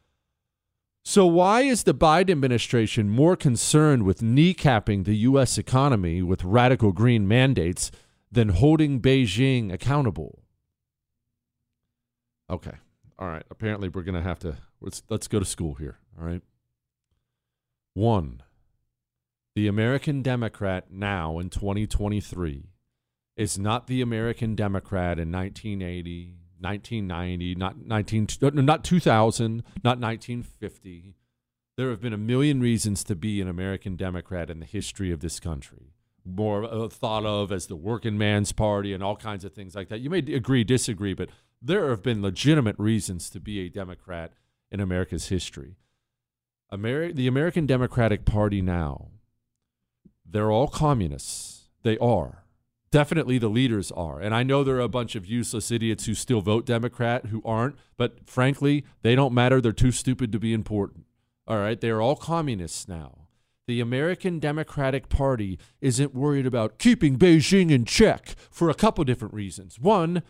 So, 1.08 1.25
why 1.25 1.60
is 1.60 1.84
the 1.84 1.94
Biden 1.94 2.32
administration 2.32 3.08
more 3.08 3.36
concerned 3.36 4.02
with 4.02 4.22
kneecapping 4.22 5.04
the 5.04 5.14
U.S. 5.18 5.56
economy 5.56 6.20
with 6.20 6.42
radical 6.42 6.90
green 6.90 7.28
mandates 7.28 7.92
than 8.32 8.48
holding 8.48 9.00
Beijing 9.00 9.72
accountable? 9.72 10.42
Okay. 12.50 12.72
All 13.20 13.28
right. 13.28 13.44
Apparently, 13.52 13.88
we're 13.88 14.02
going 14.02 14.16
to 14.16 14.20
have 14.20 14.40
to 14.40 14.56
let's 14.80 15.04
let's 15.08 15.28
go 15.28 15.38
to 15.38 15.44
school 15.44 15.75
here. 15.75 16.00
All 16.18 16.26
right. 16.26 16.42
One, 17.94 18.42
the 19.54 19.68
American 19.68 20.22
Democrat 20.22 20.90
now 20.90 21.38
in 21.38 21.50
2023 21.50 22.64
is 23.36 23.56
not 23.56 23.86
the 23.86 24.02
American 24.02 24.56
Democrat 24.56 25.20
in 25.20 25.30
1980, 25.30 26.34
1990, 26.60 27.54
not 27.54 27.84
19, 27.84 28.28
not 28.40 28.84
2000, 28.84 29.62
not 29.84 29.98
1950. 29.98 31.14
There 31.76 31.90
have 31.90 32.00
been 32.00 32.12
a 32.12 32.18
million 32.18 32.60
reasons 32.60 33.04
to 33.04 33.14
be 33.14 33.40
an 33.40 33.48
American 33.48 33.96
Democrat 33.96 34.48
in 34.48 34.60
the 34.60 34.66
history 34.66 35.12
of 35.12 35.20
this 35.20 35.38
country. 35.38 35.92
More 36.25 36.64
uh, 36.64 36.88
thought 36.88 37.25
of 37.25 37.52
as 37.52 37.66
the 37.66 37.76
working 37.76 38.18
man's 38.18 38.52
party 38.52 38.92
and 38.92 39.02
all 39.02 39.16
kinds 39.16 39.44
of 39.44 39.52
things 39.52 39.75
like 39.75 39.88
that. 39.90 40.00
You 40.00 40.10
may 40.10 40.18
agree, 40.18 40.64
disagree, 40.64 41.14
but 41.14 41.28
there 41.60 41.90
have 41.90 42.02
been 42.02 42.22
legitimate 42.22 42.76
reasons 42.78 43.30
to 43.30 43.40
be 43.40 43.60
a 43.60 43.68
Democrat 43.68 44.32
in 44.70 44.80
America's 44.80 45.28
history. 45.28 45.76
Ameri- 46.72 47.14
the 47.14 47.28
American 47.28 47.66
Democratic 47.66 48.25
Party 48.25 48.60
now, 48.60 49.08
they're 50.25 50.50
all 50.50 50.68
communists. 50.68 51.68
They 51.82 51.96
are. 51.98 52.45
Definitely 52.90 53.38
the 53.38 53.49
leaders 53.49 53.90
are. 53.93 54.21
And 54.21 54.35
I 54.35 54.43
know 54.43 54.62
there 54.62 54.76
are 54.76 54.81
a 54.81 54.88
bunch 54.88 55.16
of 55.16 55.26
useless 55.26 55.71
idiots 55.71 56.07
who 56.07 56.14
still 56.14 56.40
vote 56.40 56.64
Democrat 56.66 57.26
who 57.26 57.43
aren't, 57.45 57.76
but 57.97 58.28
frankly, 58.28 58.85
they 59.02 59.14
don't 59.14 59.35
matter. 59.35 59.61
They're 59.61 59.73
too 59.73 59.93
stupid 59.93 60.33
to 60.33 60.38
be 60.38 60.52
important. 60.52 61.05
All 61.47 61.59
right. 61.59 61.81
They're 61.81 62.00
all 62.00 62.16
communists 62.16 62.88
now. 62.88 63.26
The 63.66 63.81
American 63.81 64.38
Democratic 64.38 65.09
Party 65.09 65.59
isn't 65.81 66.14
worried 66.14 66.47
about 66.47 66.78
keeping 66.78 67.19
Beijing 67.19 67.73
in 67.73 67.85
check 67.85 68.37
for 68.50 68.71
a 68.71 68.75
couple 68.75 69.02
different 69.02 69.35
reasons. 69.35 69.81
One, 69.81 70.23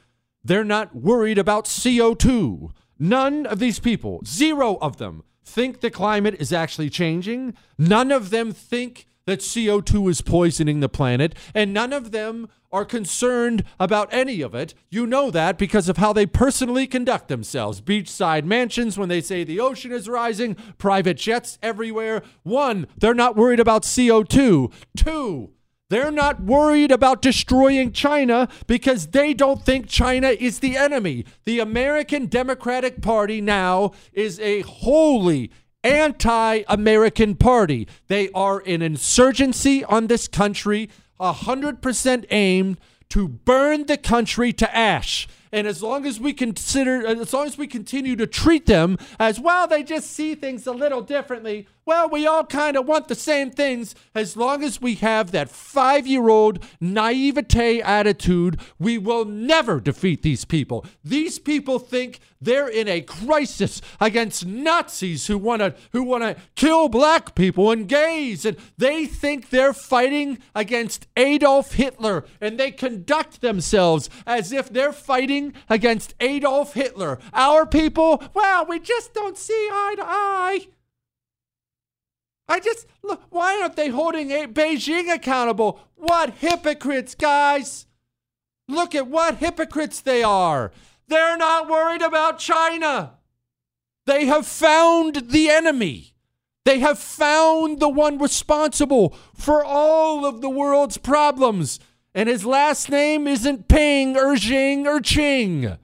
they're 0.43 0.65
not 0.65 0.97
worried 0.97 1.37
about 1.37 1.67
CO2. 1.67 2.71
None 2.99 3.45
of 3.45 3.59
these 3.59 3.79
people, 3.79 4.23
zero 4.25 4.79
of 4.81 4.97
them, 4.97 5.23
think 5.45 5.81
the 5.81 5.91
climate 5.91 6.37
is 6.39 6.53
actually 6.53 6.89
changing. 6.89 7.55
None 7.77 8.11
of 8.11 8.31
them 8.31 8.53
think 8.53 9.07
that 9.27 9.41
CO2 9.41 10.11
is 10.11 10.21
poisoning 10.23 10.81
the 10.81 10.89
planet, 10.89 11.35
and 11.55 11.75
none 11.75 11.93
of 11.93 12.13
them 12.13 12.49
are 12.73 12.85
concerned 12.85 13.65
about 13.79 14.13
any 14.13 14.41
of 14.41 14.55
it. 14.55 14.75
You 14.91 15.07
know 15.07 15.31
that 15.31 15.59
because 15.59 15.89
of 15.89 15.97
how 15.97 16.13
they 16.13 16.27
personally 16.27 16.87
conduct 16.87 17.29
themselves. 17.29 17.81
Beachside 17.81 18.45
mansions 18.45 18.99
when 18.99 19.09
they 19.09 19.21
say 19.21 19.45
the 19.45 19.61
ocean 19.61 19.93
is 19.93 20.09
rising, 20.09 20.57
private 20.79 21.17
jets 21.17 21.59
everywhere. 21.63 22.23
One, 22.43 22.87
they're 22.97 23.15
not 23.15 23.37
worried 23.37 23.61
about 23.61 23.83
CO2. 23.83 24.73
Two, 24.97 25.51
they're 25.89 26.11
not 26.11 26.43
worried 26.43 26.91
about 26.91 27.23
destroying 27.23 27.93
China 27.93 28.49
because 28.67 29.09
they 29.09 29.33
don't 29.33 29.65
think 29.65 29.89
China 29.89 30.29
is 30.29 30.59
the 30.59 30.77
enemy. 30.77 31.25
The 31.45 31.61
American 31.61 32.27
Democratic 32.27 33.01
Party 33.01 33.41
now 33.41 33.93
is 34.13 34.41
a 34.41 34.63
wholly 34.63 35.53
anti 35.87 36.63
American 36.69 37.37
party. 37.37 37.87
They 38.09 38.31
are 38.33 38.63
an 38.67 38.83
insurgency 38.83 39.85
on 39.85 40.09
this 40.09 40.29
country, 40.29 40.91
100% 41.21 42.25
aimed 42.31 42.79
to 43.09 43.29
burn 43.29 43.87
the 43.87 43.97
country 43.97 44.53
to 44.53 44.77
ash. 44.77 45.29
And 45.53 45.67
as 45.67 45.83
long 45.83 46.05
as 46.05 46.19
we 46.21 46.33
consider, 46.33 47.07
as 47.07 47.33
long 47.33 47.47
as 47.47 47.57
we 47.57 47.67
continue 47.67 48.17
to 48.17 48.27
treat 48.27 48.67
them 48.67 48.99
as 49.19 49.39
well, 49.39 49.67
they 49.69 49.83
just 49.83 50.11
see 50.11 50.35
things 50.35 50.67
a 50.67 50.73
little 50.73 51.03
differently. 51.03 51.67
Well, 51.87 52.09
we 52.09 52.27
all 52.27 52.45
kind 52.45 52.77
of 52.77 52.85
want 52.85 53.07
the 53.07 53.15
same 53.15 53.53
things. 53.53 53.95
As 54.13 54.37
long 54.37 54.65
as 54.65 54.81
we 54.81 54.97
have 54.97 55.31
that 55.31 55.49
five 55.49 56.05
year 56.05 56.29
old 56.29 56.59
naivete 56.81 57.81
attitude, 57.81 58.61
we 58.77 58.99
will 58.99 59.25
never 59.25 59.79
defeat 59.79 60.23
these 60.23 60.45
people. 60.45 60.85
These 61.05 61.39
people 61.39 61.79
think 61.79 62.19
they're 62.41 62.67
in 62.67 62.89
a 62.89 63.03
crisis 63.03 63.81
against 64.01 64.45
Nazis 64.45 65.29
who 65.29 65.39
want 65.39 65.63
to 65.63 65.77
who 65.93 66.03
want 66.03 66.25
to 66.25 66.37
kill 66.57 66.89
black 66.89 67.37
people 67.37 67.71
and 67.71 67.89
gays 67.89 68.45
and 68.45 68.57
they 68.77 69.07
think 69.07 69.51
they're 69.51 69.73
fighting 69.73 70.39
against 70.57 71.07
Adolf 71.17 71.75
Hitler 71.75 72.25
and 72.41 72.59
they 72.59 72.73
conduct 72.73 73.43
themselves 73.43 74.11
as 74.27 74.51
if 74.51 74.71
they're 74.71 74.93
fighting 74.93 75.53
against 75.71 76.17
Adolf 76.19 76.75
Hitler. 76.75 77.21
Our 77.33 77.65
people, 77.65 78.25
well, 78.35 78.67
we 78.67 78.81
just 78.81 79.15
don't 79.15 79.39
see 79.39 79.69
eye 79.71 79.95
to 79.99 80.05
eye. 80.05 80.67
I 82.49 82.61
just 82.61 82.87
look. 83.03 83.23
Why 83.31 83.61
aren't 83.61 83.77
they 83.77 83.89
holding 83.89 84.29
Beijing 84.29 85.13
accountable? 85.13 85.81
What 85.97 86.35
hypocrites, 86.35 87.15
guys! 87.15 87.87
Look 88.69 88.95
at 88.95 89.09
what 89.09 89.37
hypocrites 89.37 90.01
they 90.01 90.23
are. 90.23 90.73
They're 91.09 91.37
not 91.37 91.69
worried 91.69 92.03
about 92.03 92.39
China. 92.39 93.15
They 94.07 94.27
have 94.27 94.47
found 94.47 95.31
the 95.31 95.51
enemy. 95.51 96.15
They 96.65 96.81
have 96.81 96.99
found 96.99 97.79
the 97.79 97.89
one 97.89 98.19
responsible 98.19 99.17
for 99.35 99.65
all 99.65 100.27
of 100.27 100.41
the 100.41 100.51
world's 100.51 100.99
problems. 100.99 101.79
And 102.15 102.29
his 102.29 102.45
last 102.45 102.91
name 102.91 103.29
isn't 103.29 103.69
Ping 103.69 104.17
or 104.17 104.37
Jing 104.37 104.87
or 104.87 105.01
Ching 105.01 105.77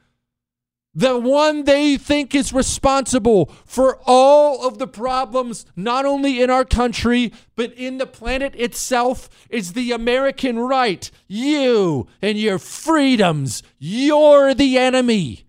the 0.94 1.18
one 1.18 1.64
they 1.64 1.96
think 1.96 2.34
is 2.34 2.52
responsible 2.52 3.46
for 3.64 3.98
all 4.04 4.66
of 4.66 4.78
the 4.78 4.86
problems, 4.86 5.64
not 5.74 6.04
only 6.04 6.42
in 6.42 6.50
our 6.50 6.64
country, 6.64 7.32
but 7.56 7.72
in 7.72 7.98
the 7.98 8.06
planet 8.06 8.54
itself, 8.56 9.30
is 9.48 9.72
the 9.72 9.92
American 9.92 10.58
right. 10.58 11.10
You 11.28 12.08
and 12.20 12.38
your 12.38 12.58
freedoms, 12.58 13.62
you're 13.78 14.52
the 14.52 14.76
enemy. 14.76 15.46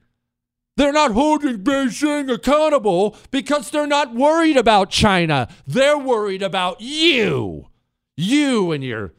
They're 0.75 0.93
not 0.93 1.11
holding 1.11 1.59
Beijing 1.59 2.33
accountable 2.33 3.15
because 3.29 3.69
they're 3.69 3.85
not 3.85 4.15
worried 4.15 4.57
about 4.57 4.89
China. 4.89 5.47
They're 5.67 5.97
worried 5.97 6.41
about 6.41 6.81
you. 6.81 7.67
You 8.15 8.71
and 8.71 8.83
your 8.83 9.13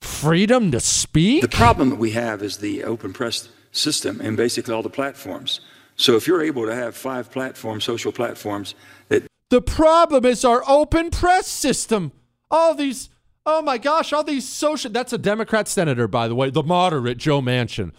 freedom 0.00 0.72
to 0.72 0.80
speak. 0.80 1.42
The 1.42 1.48
problem 1.48 1.90
that 1.90 1.96
we 1.96 2.12
have 2.12 2.42
is 2.42 2.58
the 2.58 2.84
open 2.84 3.12
press 3.12 3.48
system 3.72 4.20
and 4.20 4.36
basically 4.36 4.74
all 4.74 4.82
the 4.82 4.90
platforms. 4.90 5.60
So 5.96 6.16
if 6.16 6.26
you're 6.26 6.42
able 6.42 6.66
to 6.66 6.74
have 6.74 6.96
five 6.96 7.30
platforms, 7.30 7.84
social 7.84 8.12
platforms 8.12 8.74
that 9.08 9.26
The 9.50 9.60
problem 9.60 10.24
is 10.24 10.44
our 10.44 10.62
open 10.68 11.10
press 11.10 11.46
system. 11.46 12.12
All 12.50 12.74
these 12.74 13.10
Oh 13.50 13.62
my 13.62 13.78
gosh, 13.78 14.12
all 14.12 14.22
these 14.24 14.46
social 14.46 14.90
that's 14.90 15.12
a 15.12 15.18
Democrat 15.18 15.68
senator 15.68 16.06
by 16.06 16.28
the 16.28 16.34
way, 16.34 16.50
the 16.50 16.62
moderate 16.62 17.16
Joe 17.18 17.40
Manchin 17.40 17.92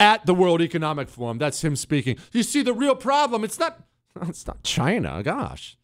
at 0.00 0.26
the 0.26 0.34
World 0.34 0.60
Economic 0.60 1.08
Forum. 1.08 1.38
That's 1.38 1.62
him 1.62 1.76
speaking. 1.76 2.18
You 2.32 2.42
see 2.42 2.62
the 2.62 2.74
real 2.74 2.96
problem, 2.96 3.44
it's 3.44 3.58
not 3.58 3.78
it's 4.22 4.46
not 4.46 4.62
China, 4.62 5.22
gosh. 5.22 5.78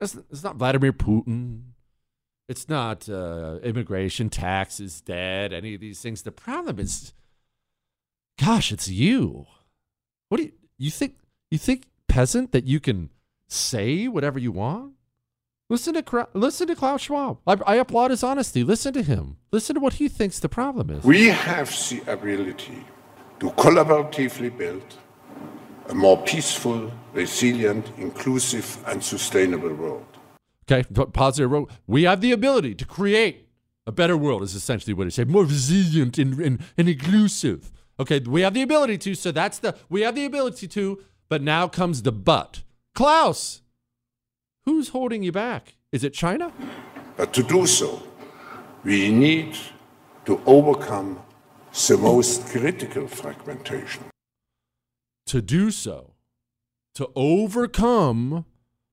It's, 0.00 0.16
it's 0.30 0.44
not 0.44 0.56
Vladimir 0.56 0.92
Putin. 0.92 1.62
It's 2.48 2.68
not 2.68 3.08
uh, 3.08 3.58
immigration, 3.62 4.30
taxes, 4.30 5.00
debt, 5.02 5.52
any 5.52 5.74
of 5.74 5.80
these 5.80 6.00
things. 6.00 6.22
The 6.22 6.32
problem 6.32 6.78
is 6.78 7.12
Gosh, 8.38 8.72
it's 8.72 8.88
you. 8.88 9.46
What 10.28 10.38
do 10.38 10.44
you 10.44 10.52
you 10.78 10.90
think 10.90 11.16
you 11.50 11.58
think 11.58 11.84
peasant 12.06 12.52
that 12.52 12.64
you 12.64 12.80
can 12.80 13.10
say 13.48 14.06
whatever 14.08 14.38
you 14.38 14.52
want? 14.52 14.92
Listen 15.68 15.94
to 15.94 16.28
listen 16.32 16.66
to 16.68 16.74
Klaus 16.74 17.02
Schwab. 17.02 17.38
I, 17.46 17.56
I 17.66 17.74
applaud 17.76 18.10
his 18.10 18.22
honesty. 18.22 18.64
Listen 18.64 18.94
to 18.94 19.02
him. 19.02 19.36
Listen 19.52 19.74
to 19.74 19.80
what 19.80 19.94
he 19.94 20.08
thinks 20.08 20.38
the 20.38 20.48
problem 20.48 20.88
is. 20.88 21.04
We 21.04 21.26
have 21.26 21.68
the 21.90 22.00
ability 22.10 22.84
to 23.40 23.50
collaboratively 23.50 24.56
build 24.56 24.96
a 25.88 25.94
more 25.94 26.22
peaceful, 26.22 26.92
resilient, 27.12 27.90
inclusive, 27.98 28.78
and 28.86 29.02
sustainable 29.02 29.74
world. 29.74 30.06
Okay, 30.70 30.84
positive 31.12 31.50
world. 31.50 31.70
We 31.86 32.04
have 32.04 32.20
the 32.20 32.32
ability 32.32 32.74
to 32.76 32.84
create 32.86 33.48
a 33.86 33.92
better 33.92 34.16
world. 34.16 34.42
Is 34.42 34.54
essentially 34.54 34.94
what 34.94 35.06
he 35.06 35.10
said. 35.10 35.28
More 35.28 35.44
resilient 35.44 36.18
and, 36.18 36.38
and, 36.40 36.60
and 36.76 36.88
inclusive. 36.88 37.72
Okay, 38.00 38.20
we 38.20 38.42
have 38.42 38.54
the 38.54 38.62
ability 38.62 38.98
to, 38.98 39.14
so 39.14 39.32
that's 39.32 39.58
the 39.58 39.76
we 39.88 40.02
have 40.02 40.14
the 40.14 40.24
ability 40.24 40.68
to, 40.68 41.02
but 41.28 41.42
now 41.42 41.66
comes 41.66 42.02
the 42.02 42.12
but. 42.12 42.62
Klaus, 42.94 43.62
who's 44.64 44.90
holding 44.90 45.22
you 45.22 45.32
back? 45.32 45.74
Is 45.90 46.04
it 46.04 46.14
China? 46.14 46.52
But 47.16 47.32
to 47.34 47.42
do 47.42 47.66
so, 47.66 48.02
we 48.84 49.10
need 49.10 49.56
to 50.26 50.40
overcome 50.46 51.20
the 51.72 51.96
most 51.96 52.46
critical 52.46 53.08
fragmentation. 53.08 54.04
To 55.26 55.42
do 55.42 55.70
so, 55.70 56.14
to 56.94 57.10
overcome, 57.16 58.44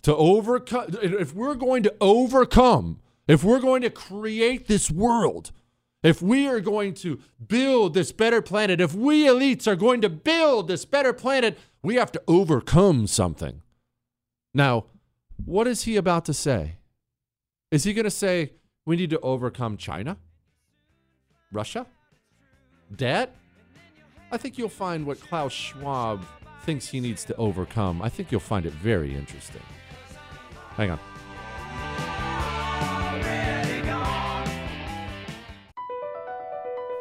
to 0.01 0.15
overcome, 0.15 0.87
if 1.01 1.33
we're 1.33 1.55
going 1.55 1.83
to 1.83 1.93
overcome, 2.01 2.99
if 3.27 3.43
we're 3.43 3.59
going 3.59 3.81
to 3.83 3.89
create 3.89 4.67
this 4.67 4.89
world 4.89 5.51
if 6.05 6.21
we 6.21 6.47
are 6.47 6.59
going 6.59 6.93
to 6.93 7.19
build 7.47 7.95
this 7.95 8.11
better 8.11 8.39
planet, 8.39 8.79
if 8.79 8.93
we 8.93 9.25
elites 9.25 9.65
are 9.65 9.75
going 9.75 10.01
to 10.01 10.09
build 10.09 10.67
this 10.67 10.85
better 10.85 11.11
planet, 11.11 11.57
we 11.81 11.95
have 11.95 12.11
to 12.11 12.21
overcome 12.27 13.07
something. 13.07 13.63
Now, 14.53 14.85
what 15.43 15.65
is 15.65 15.83
he 15.83 15.95
about 15.95 16.23
to 16.25 16.33
say? 16.33 16.77
Is 17.71 17.85
he 17.85 17.93
going 17.93 18.05
to 18.05 18.11
say 18.11 18.53
we 18.85 18.95
need 18.95 19.09
to 19.09 19.19
overcome 19.21 19.77
China? 19.77 20.17
Russia? 21.51 21.87
Debt? 22.95 23.35
I 24.31 24.37
think 24.37 24.59
you'll 24.59 24.69
find 24.69 25.07
what 25.07 25.19
Klaus 25.19 25.53
Schwab 25.53 26.23
thinks 26.65 26.87
he 26.87 26.99
needs 26.99 27.25
to 27.25 27.35
overcome. 27.37 28.01
I 28.03 28.09
think 28.09 28.31
you'll 28.31 28.41
find 28.41 28.67
it 28.67 28.73
very 28.73 29.15
interesting. 29.15 29.61
Hang 30.75 30.91
on. 30.91 30.99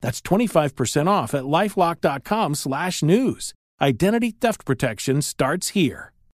That's 0.00 0.20
25% 0.20 1.06
off 1.08 1.34
at 1.34 1.44
lifelock.com 1.44 2.54
slash 2.54 3.02
news. 3.02 3.54
Identity 3.80 4.32
theft 4.32 4.64
protection 4.64 5.22
starts 5.22 5.68
here. 5.68 6.12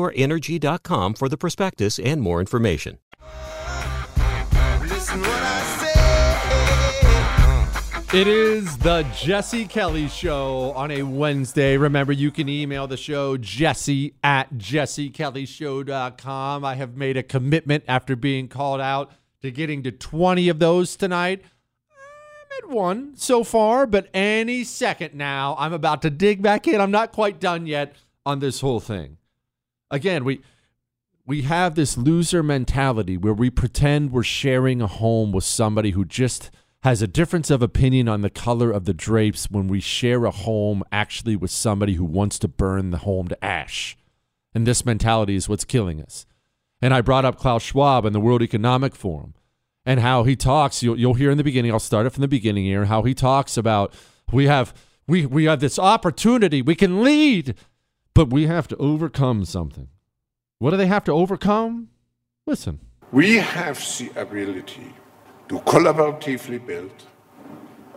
LabradorEnergy.com 0.00 1.14
for 1.14 1.28
the 1.28 1.36
prospectus 1.36 1.98
and 1.98 2.22
more 2.22 2.40
information. 2.40 2.98
It 8.12 8.26
is 8.26 8.76
the 8.78 9.06
Jesse 9.14 9.66
Kelly 9.66 10.08
Show 10.08 10.72
on 10.72 10.90
a 10.90 11.04
Wednesday. 11.04 11.76
Remember, 11.76 12.12
you 12.12 12.32
can 12.32 12.48
email 12.48 12.88
the 12.88 12.96
show 12.96 13.36
jesse 13.36 14.16
at 14.24 14.52
jessekellyshow.com. 14.54 16.64
I 16.64 16.74
have 16.74 16.96
made 16.96 17.16
a 17.16 17.22
commitment 17.22 17.84
after 17.86 18.16
being 18.16 18.48
called 18.48 18.80
out 18.80 19.12
to 19.42 19.52
getting 19.52 19.84
to 19.84 19.92
20 19.92 20.48
of 20.48 20.58
those 20.58 20.96
tonight. 20.96 21.44
I'm 21.92 22.64
at 22.64 22.70
one 22.74 23.12
so 23.14 23.44
far, 23.44 23.86
but 23.86 24.08
any 24.12 24.64
second 24.64 25.14
now, 25.14 25.54
I'm 25.56 25.72
about 25.72 26.02
to 26.02 26.10
dig 26.10 26.42
back 26.42 26.66
in. 26.66 26.80
I'm 26.80 26.90
not 26.90 27.12
quite 27.12 27.38
done 27.38 27.68
yet 27.68 27.94
on 28.26 28.40
this 28.40 28.60
whole 28.60 28.80
thing 28.80 29.18
again, 29.90 30.24
we 30.24 30.40
we 31.26 31.42
have 31.42 31.74
this 31.74 31.96
loser 31.96 32.42
mentality 32.42 33.16
where 33.16 33.34
we 33.34 33.50
pretend 33.50 34.10
we're 34.10 34.22
sharing 34.22 34.82
a 34.82 34.86
home 34.86 35.32
with 35.32 35.44
somebody 35.44 35.90
who 35.90 36.04
just 36.04 36.50
has 36.82 37.02
a 37.02 37.06
difference 37.06 37.50
of 37.50 37.62
opinion 37.62 38.08
on 38.08 38.22
the 38.22 38.30
color 38.30 38.70
of 38.70 38.84
the 38.84 38.94
drapes 38.94 39.50
when 39.50 39.68
we 39.68 39.80
share 39.80 40.24
a 40.24 40.30
home 40.30 40.82
actually 40.90 41.36
with 41.36 41.50
somebody 41.50 41.94
who 41.94 42.04
wants 42.04 42.38
to 42.38 42.48
burn 42.48 42.90
the 42.90 42.98
home 42.98 43.28
to 43.28 43.44
ash. 43.44 43.96
And 44.54 44.66
this 44.66 44.84
mentality 44.84 45.36
is 45.36 45.48
what's 45.48 45.64
killing 45.64 46.02
us. 46.02 46.26
And 46.82 46.94
I 46.94 47.02
brought 47.02 47.26
up 47.26 47.38
Klaus 47.38 47.62
Schwab 47.62 48.06
in 48.06 48.12
the 48.12 48.20
World 48.20 48.42
Economic 48.42 48.96
Forum 48.96 49.34
and 49.84 50.00
how 50.00 50.24
he 50.24 50.34
talks. 50.34 50.82
You'll, 50.82 50.98
you'll 50.98 51.14
hear 51.14 51.30
in 51.30 51.38
the 51.38 51.44
beginning, 51.44 51.70
I'll 51.70 51.78
start 51.78 52.06
it 52.06 52.10
from 52.10 52.22
the 52.22 52.28
beginning 52.28 52.64
here, 52.64 52.86
how 52.86 53.02
he 53.02 53.14
talks 53.14 53.56
about 53.56 53.94
we 54.32 54.46
have 54.46 54.74
we, 55.06 55.26
we 55.26 55.44
have 55.44 55.60
this 55.60 55.78
opportunity. 55.78 56.62
We 56.62 56.76
can 56.76 57.02
lead 57.02 57.56
but 58.14 58.30
we 58.30 58.46
have 58.46 58.68
to 58.68 58.76
overcome 58.76 59.44
something. 59.44 59.88
What 60.58 60.70
do 60.70 60.76
they 60.76 60.86
have 60.86 61.04
to 61.04 61.12
overcome? 61.12 61.88
Listen. 62.46 62.80
We 63.12 63.36
have 63.36 63.78
the 63.98 64.10
ability 64.20 64.94
to 65.48 65.58
collaboratively 65.60 66.64
build 66.64 66.92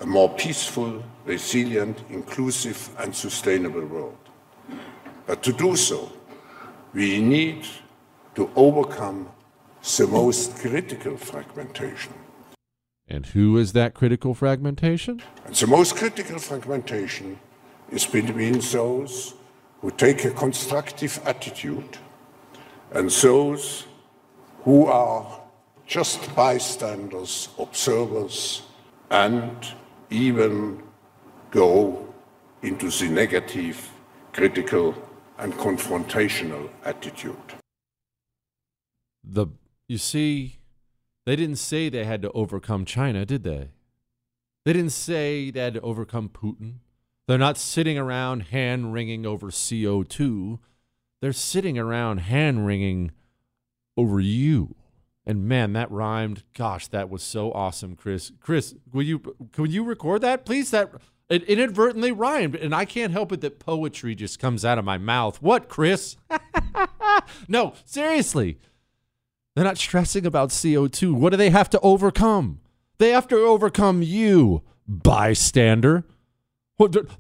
a 0.02 0.06
more 0.06 0.30
peaceful, 0.30 1.04
resilient, 1.26 2.04
inclusive, 2.10 2.90
and 3.00 3.16
sustainable 3.16 3.86
world. 3.86 4.18
But 5.26 5.44
to 5.44 5.54
do 5.54 5.76
so, 5.76 6.12
we 6.94 7.22
need 7.22 7.66
to 8.36 8.50
overcome 8.56 9.30
the 9.98 10.08
most 10.08 10.56
critical 10.58 11.18
fragmentation. 11.18 12.14
And 13.08 13.26
who 13.28 13.58
is 13.58 13.74
that 13.74 13.94
critical 13.94 14.34
fragmentation? 14.34 15.22
And 15.46 15.56
the 15.56 15.68
most 15.68 15.96
critical 15.96 16.40
fragmentation 16.40 17.40
is 17.92 18.06
between 18.06 18.60
those 18.60 19.36
who 19.84 19.92
take 19.92 20.24
a 20.24 20.32
constructive 20.32 21.20
attitude 21.26 21.98
and 22.94 23.10
those 23.10 23.86
who 24.64 24.86
are 24.86 25.42
just 25.86 26.34
bystanders, 26.34 27.50
observers, 27.60 28.62
and 29.10 29.52
even 30.10 30.82
go 31.52 32.08
into 32.62 32.90
the 32.90 33.10
negative, 33.10 33.92
critical, 34.32 34.96
and 35.38 35.54
confrontational 35.56 36.70
attitude. 36.86 37.36
The 39.22 39.48
you 39.90 39.98
see, 39.98 40.60
they 41.26 41.36
didn't 41.36 41.58
say 41.58 41.90
they 41.90 42.06
had 42.06 42.22
to 42.22 42.32
overcome 42.32 42.86
China, 42.86 43.26
did 43.26 43.44
they? 43.44 43.72
They 44.64 44.72
didn't 44.72 44.92
say 44.92 45.52
they 45.52 45.60
had 45.60 45.74
to 45.74 45.82
overcome 45.82 46.30
Putin. 46.30 46.76
They're 47.28 47.38
not 47.38 47.58
sitting 47.58 47.98
around 47.98 48.42
hand 48.44 48.94
wringing 48.94 49.26
over 49.26 49.48
CO2. 49.48 50.60
They're 51.22 51.34
sitting 51.34 51.78
around 51.78 52.20
hand 52.20 52.66
wringing 52.66 53.12
over 53.96 54.20
you. 54.20 54.76
And 55.26 55.46
man, 55.48 55.74
that 55.74 55.90
rhymed. 55.90 56.44
Gosh, 56.54 56.88
that 56.90 57.10
was 57.10 57.24
so 57.24 57.52
awesome, 57.54 57.96
Chris. 57.96 58.34
Chris, 58.42 58.76
will 58.92 59.04
you 59.04 59.20
can 59.54 59.72
you 59.72 59.84
record 59.86 60.22
that, 60.22 60.46
please? 60.46 60.72
That 60.72 60.92
it 61.30 61.44
inadvertently 61.44 62.12
rhymed, 62.12 62.56
and 62.56 62.76
I 62.76 62.84
can't 62.84 63.14
help 63.14 63.32
it 63.32 63.40
that 63.42 63.58
poetry 63.60 64.16
just 64.16 64.38
comes 64.38 64.66
out 64.66 64.78
of 64.78 64.84
my 64.84 64.98
mouth. 64.98 65.42
What, 65.42 65.70
Chris? 65.70 66.18
no, 67.48 67.74
seriously. 67.86 68.60
They're 69.56 69.64
not 69.64 69.78
stressing 69.78 70.26
about 70.26 70.50
CO2. 70.50 71.14
What 71.14 71.30
do 71.30 71.38
they 71.38 71.52
have 71.52 71.70
to 71.70 71.80
overcome? 71.80 72.60
They 72.98 73.12
have 73.12 73.28
to 73.30 73.38
overcome 73.38 74.02
you, 74.02 74.64
bystander. 74.88 76.06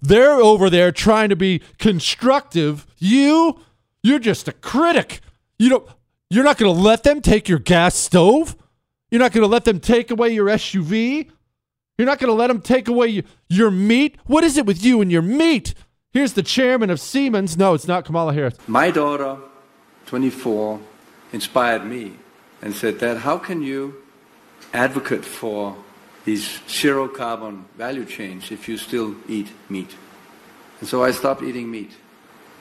They're 0.02 0.36
over 0.36 0.70
there 0.70 0.92
trying 0.92 1.30
to 1.30 1.36
be 1.36 1.62
constructive. 1.78 2.88
You, 2.98 3.60
you're 4.02 4.20
just 4.20 4.48
a 4.48 4.54
critic. 4.54 5.22
You 5.60 5.70
don't 5.70 5.88
you're 6.30 6.44
not 6.44 6.58
going 6.58 6.74
to 6.74 6.82
let 6.82 7.04
them 7.04 7.22
take 7.22 7.48
your 7.48 7.60
gas 7.60 7.96
stove? 7.96 8.56
You're 9.12 9.20
not 9.20 9.34
going 9.34 9.44
to 9.44 9.48
let 9.48 9.66
them 9.66 9.80
take 9.80 10.10
away 10.10 10.30
your 10.30 10.48
SUV? 10.48 11.30
You're 11.98 12.08
not 12.08 12.18
going 12.18 12.30
to 12.30 12.34
let 12.34 12.48
them 12.48 12.60
take 12.60 12.88
away 12.88 13.08
your, 13.08 13.24
your 13.50 13.70
meat? 13.70 14.18
What 14.26 14.44
is 14.44 14.58
it 14.58 14.66
with 14.66 14.84
you 14.84 15.00
and 15.00 15.12
your 15.12 15.22
meat? 15.22 15.76
Here's 16.12 16.34
the 16.34 16.42
chairman 16.42 16.90
of 16.90 17.00
Siemens. 17.00 17.56
No, 17.56 17.76
it's 17.76 17.88
not 17.88 18.06
Kamala 18.06 18.34
Harris. 18.34 18.56
My 18.68 18.90
daughter, 18.90 19.38
24, 20.08 20.80
inspired 21.34 21.86
me 21.86 22.14
and 22.64 22.74
said, 22.74 22.98
Dad, 22.98 23.18
how 23.18 23.38
can 23.38 23.62
you 23.62 24.02
advocate 24.74 25.24
for 25.24 25.78
these 26.26 26.60
zero 26.70 27.08
carbon 27.08 27.66
value 27.78 28.06
chains 28.06 28.52
if 28.52 28.68
you 28.68 28.78
still 28.78 29.16
eat 29.28 29.50
meat? 29.70 29.96
And 30.80 30.90
so 30.90 31.04
I 31.04 31.12
stopped 31.12 31.44
eating 31.44 31.70
meat. 31.70 31.92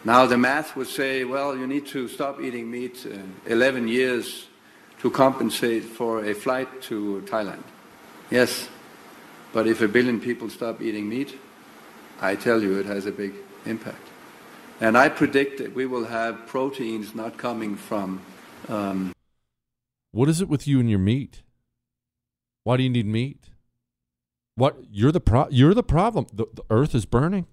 Now 0.04 0.26
the 0.26 0.36
math 0.36 0.76
would 0.76 0.88
say, 0.88 1.24
well, 1.24 1.56
you 1.56 1.66
need 1.66 1.86
to 1.88 2.08
stop 2.08 2.40
eating 2.40 2.70
meat 2.70 3.06
uh, 3.06 3.18
11 3.46 3.88
years 3.88 4.48
to 5.00 5.10
compensate 5.10 5.84
for 5.84 6.24
a 6.24 6.34
flight 6.34 6.82
to 6.82 7.22
Thailand. 7.26 7.62
Yes, 8.30 8.68
but 9.52 9.66
if 9.66 9.80
a 9.80 9.88
billion 9.88 10.20
people 10.20 10.48
stop 10.48 10.80
eating 10.80 11.08
meat, 11.08 11.38
I 12.20 12.36
tell 12.36 12.62
you 12.62 12.78
it 12.78 12.86
has 12.86 13.06
a 13.06 13.12
big 13.12 13.34
impact. 13.66 14.08
And 14.80 14.96
I 14.96 15.08
predict 15.08 15.58
that 15.58 15.74
we 15.74 15.86
will 15.86 16.06
have 16.06 16.46
proteins 16.46 17.14
not 17.14 17.36
coming 17.36 17.76
from. 17.76 18.20
Um, 18.68 19.12
what 20.10 20.28
is 20.28 20.40
it 20.40 20.48
with 20.48 20.66
you 20.66 20.80
and 20.80 20.88
your 20.88 20.98
meat? 20.98 21.42
Why 22.64 22.76
do 22.76 22.82
you 22.82 22.90
need 22.90 23.06
meat? 23.06 23.51
What 24.54 24.76
you're 24.90 25.12
the 25.12 25.20
pro- 25.20 25.48
you're 25.50 25.74
the 25.74 25.82
problem. 25.82 26.26
The, 26.32 26.46
the 26.52 26.64
earth 26.70 26.94
is 26.94 27.06
burning. 27.06 27.46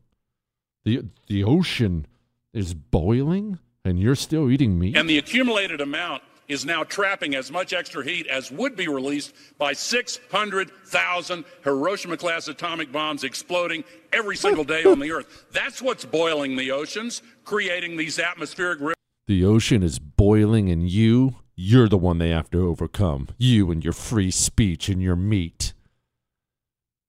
The 0.83 1.05
the 1.27 1.43
ocean 1.43 2.07
is 2.53 2.73
boiling 2.73 3.59
and 3.85 3.99
you're 3.99 4.15
still 4.15 4.49
eating 4.49 4.77
meat? 4.77 4.95
And 4.95 5.09
the 5.09 5.17
accumulated 5.17 5.81
amount 5.81 6.23
is 6.47 6.65
now 6.65 6.83
trapping 6.83 7.35
as 7.35 7.51
much 7.51 7.73
extra 7.73 8.03
heat 8.03 8.27
as 8.27 8.51
would 8.51 8.75
be 8.75 8.87
released 8.87 9.33
by 9.57 9.71
600,000 9.71 11.45
Hiroshima 11.63 12.17
class 12.17 12.47
atomic 12.47 12.91
bombs 12.91 13.23
exploding 13.23 13.83
every 14.11 14.35
single 14.35 14.63
day 14.63 14.83
on 14.83 14.99
the 14.99 15.11
Earth. 15.11 15.45
That's 15.51 15.81
what's 15.81 16.05
boiling 16.05 16.55
the 16.55 16.71
oceans, 16.71 17.21
creating 17.45 17.97
these 17.97 18.17
atmospheric 18.19 18.79
rivers. 18.79 18.95
The 19.27 19.45
ocean 19.45 19.83
is 19.83 19.99
boiling, 19.99 20.69
and 20.69 20.89
you, 20.89 21.35
you're 21.55 21.87
the 21.87 21.99
one 21.99 22.17
they 22.17 22.29
have 22.29 22.49
to 22.49 22.67
overcome. 22.67 23.27
You 23.37 23.69
and 23.69 23.83
your 23.83 23.93
free 23.93 24.31
speech 24.31 24.89
and 24.89 25.03
your 25.03 25.15
meat. 25.15 25.68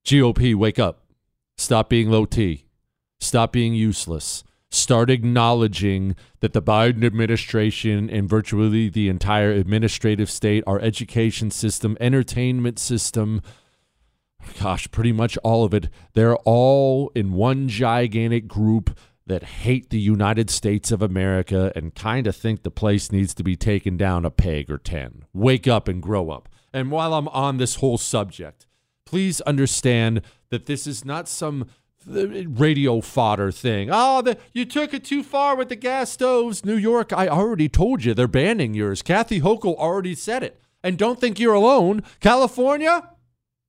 GOP, 0.04 0.54
wake 0.54 0.78
up. 0.78 1.04
Stop 1.56 1.88
being 1.88 2.10
low 2.10 2.24
T. 2.24 2.64
Stop 3.20 3.52
being 3.52 3.74
useless 3.74 4.44
start 4.70 5.10
acknowledging 5.10 6.14
that 6.40 6.52
the 6.52 6.62
Biden 6.62 7.04
administration 7.04 8.08
and 8.08 8.28
virtually 8.28 8.88
the 8.88 9.08
entire 9.08 9.50
administrative 9.50 10.30
state, 10.30 10.62
our 10.66 10.80
education 10.80 11.50
system, 11.50 11.96
entertainment 12.00 12.78
system, 12.78 13.42
gosh, 14.60 14.90
pretty 14.90 15.12
much 15.12 15.36
all 15.38 15.64
of 15.64 15.74
it, 15.74 15.88
they're 16.14 16.36
all 16.36 17.10
in 17.14 17.32
one 17.32 17.68
gigantic 17.68 18.46
group 18.46 18.96
that 19.26 19.42
hate 19.42 19.90
the 19.90 20.00
United 20.00 20.50
States 20.50 20.90
of 20.90 21.02
America 21.02 21.72
and 21.76 21.94
kind 21.94 22.26
of 22.26 22.34
think 22.34 22.62
the 22.62 22.70
place 22.70 23.12
needs 23.12 23.34
to 23.34 23.44
be 23.44 23.54
taken 23.54 23.96
down 23.96 24.24
a 24.24 24.30
peg 24.30 24.70
or 24.70 24.78
10. 24.78 25.24
Wake 25.32 25.68
up 25.68 25.88
and 25.88 26.02
grow 26.02 26.30
up. 26.30 26.48
And 26.72 26.90
while 26.90 27.14
I'm 27.14 27.28
on 27.28 27.58
this 27.58 27.76
whole 27.76 27.98
subject, 27.98 28.66
please 29.10 29.40
understand 29.40 30.22
that 30.50 30.66
this 30.66 30.86
is 30.86 31.04
not 31.04 31.28
some 31.28 31.66
uh, 32.08 32.28
radio 32.46 33.00
fodder 33.00 33.50
thing. 33.50 33.88
Oh, 33.90 34.22
the, 34.22 34.38
you 34.52 34.64
took 34.64 34.94
it 34.94 35.02
too 35.02 35.24
far 35.24 35.56
with 35.56 35.68
the 35.68 35.74
gas 35.74 36.12
stoves. 36.12 36.64
New 36.64 36.76
York, 36.76 37.12
I 37.12 37.26
already 37.26 37.68
told 37.68 38.04
you 38.04 38.14
they're 38.14 38.28
banning 38.28 38.72
yours. 38.72 39.02
Kathy 39.02 39.40
Hochul 39.40 39.74
already 39.74 40.14
said 40.14 40.44
it. 40.44 40.60
And 40.84 40.96
don't 40.96 41.20
think 41.20 41.40
you're 41.40 41.54
alone. 41.54 42.04
California, 42.20 43.10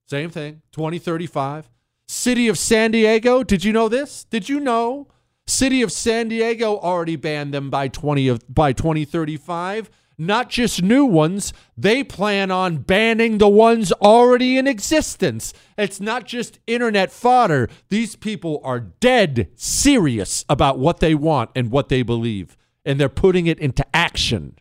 same 0.08 0.30
thing, 0.30 0.62
2035. 0.74 1.72
City 2.08 2.48
of 2.48 2.60
San 2.60 2.92
Diego, 2.92 3.44
did 3.44 3.64
you 3.64 3.74
know 3.74 3.90
this? 3.90 4.26
Did 4.26 4.48
you 4.48 4.60
know? 4.60 5.08
City 5.48 5.82
of 5.82 5.92
San 5.92 6.28
Diego 6.28 6.78
already 6.78 7.16
banned 7.16 7.52
them 7.52 7.72
by 7.72 7.88
20 7.88 8.28
of, 8.28 8.44
by 8.48 8.74
2035 8.74 9.90
not 10.22 10.50
just 10.50 10.84
new 10.84 11.04
ones, 11.04 11.52
they 11.76 12.04
plan 12.04 12.52
on 12.52 12.78
banning 12.78 13.40
the 13.40 13.50
ones 13.50 13.92
already 13.94 14.58
in 14.58 14.68
existence. 14.68 15.52
It's 15.78 16.00
not 16.00 16.26
just 16.26 16.60
internet 16.68 17.12
fodder. 17.12 17.70
These 17.90 18.16
people 18.16 18.62
are 18.64 18.80
dead 18.80 19.50
serious 19.56 20.46
about 20.48 20.78
what 20.78 21.00
they 21.00 21.16
want 21.16 21.50
and 21.56 21.72
what 21.72 21.90
they 21.90 22.04
believe, 22.04 22.56
and 22.86 23.00
they're 23.00 23.10
putting 23.10 23.48
it 23.48 23.60
into 23.60 23.86
action. 23.96 24.58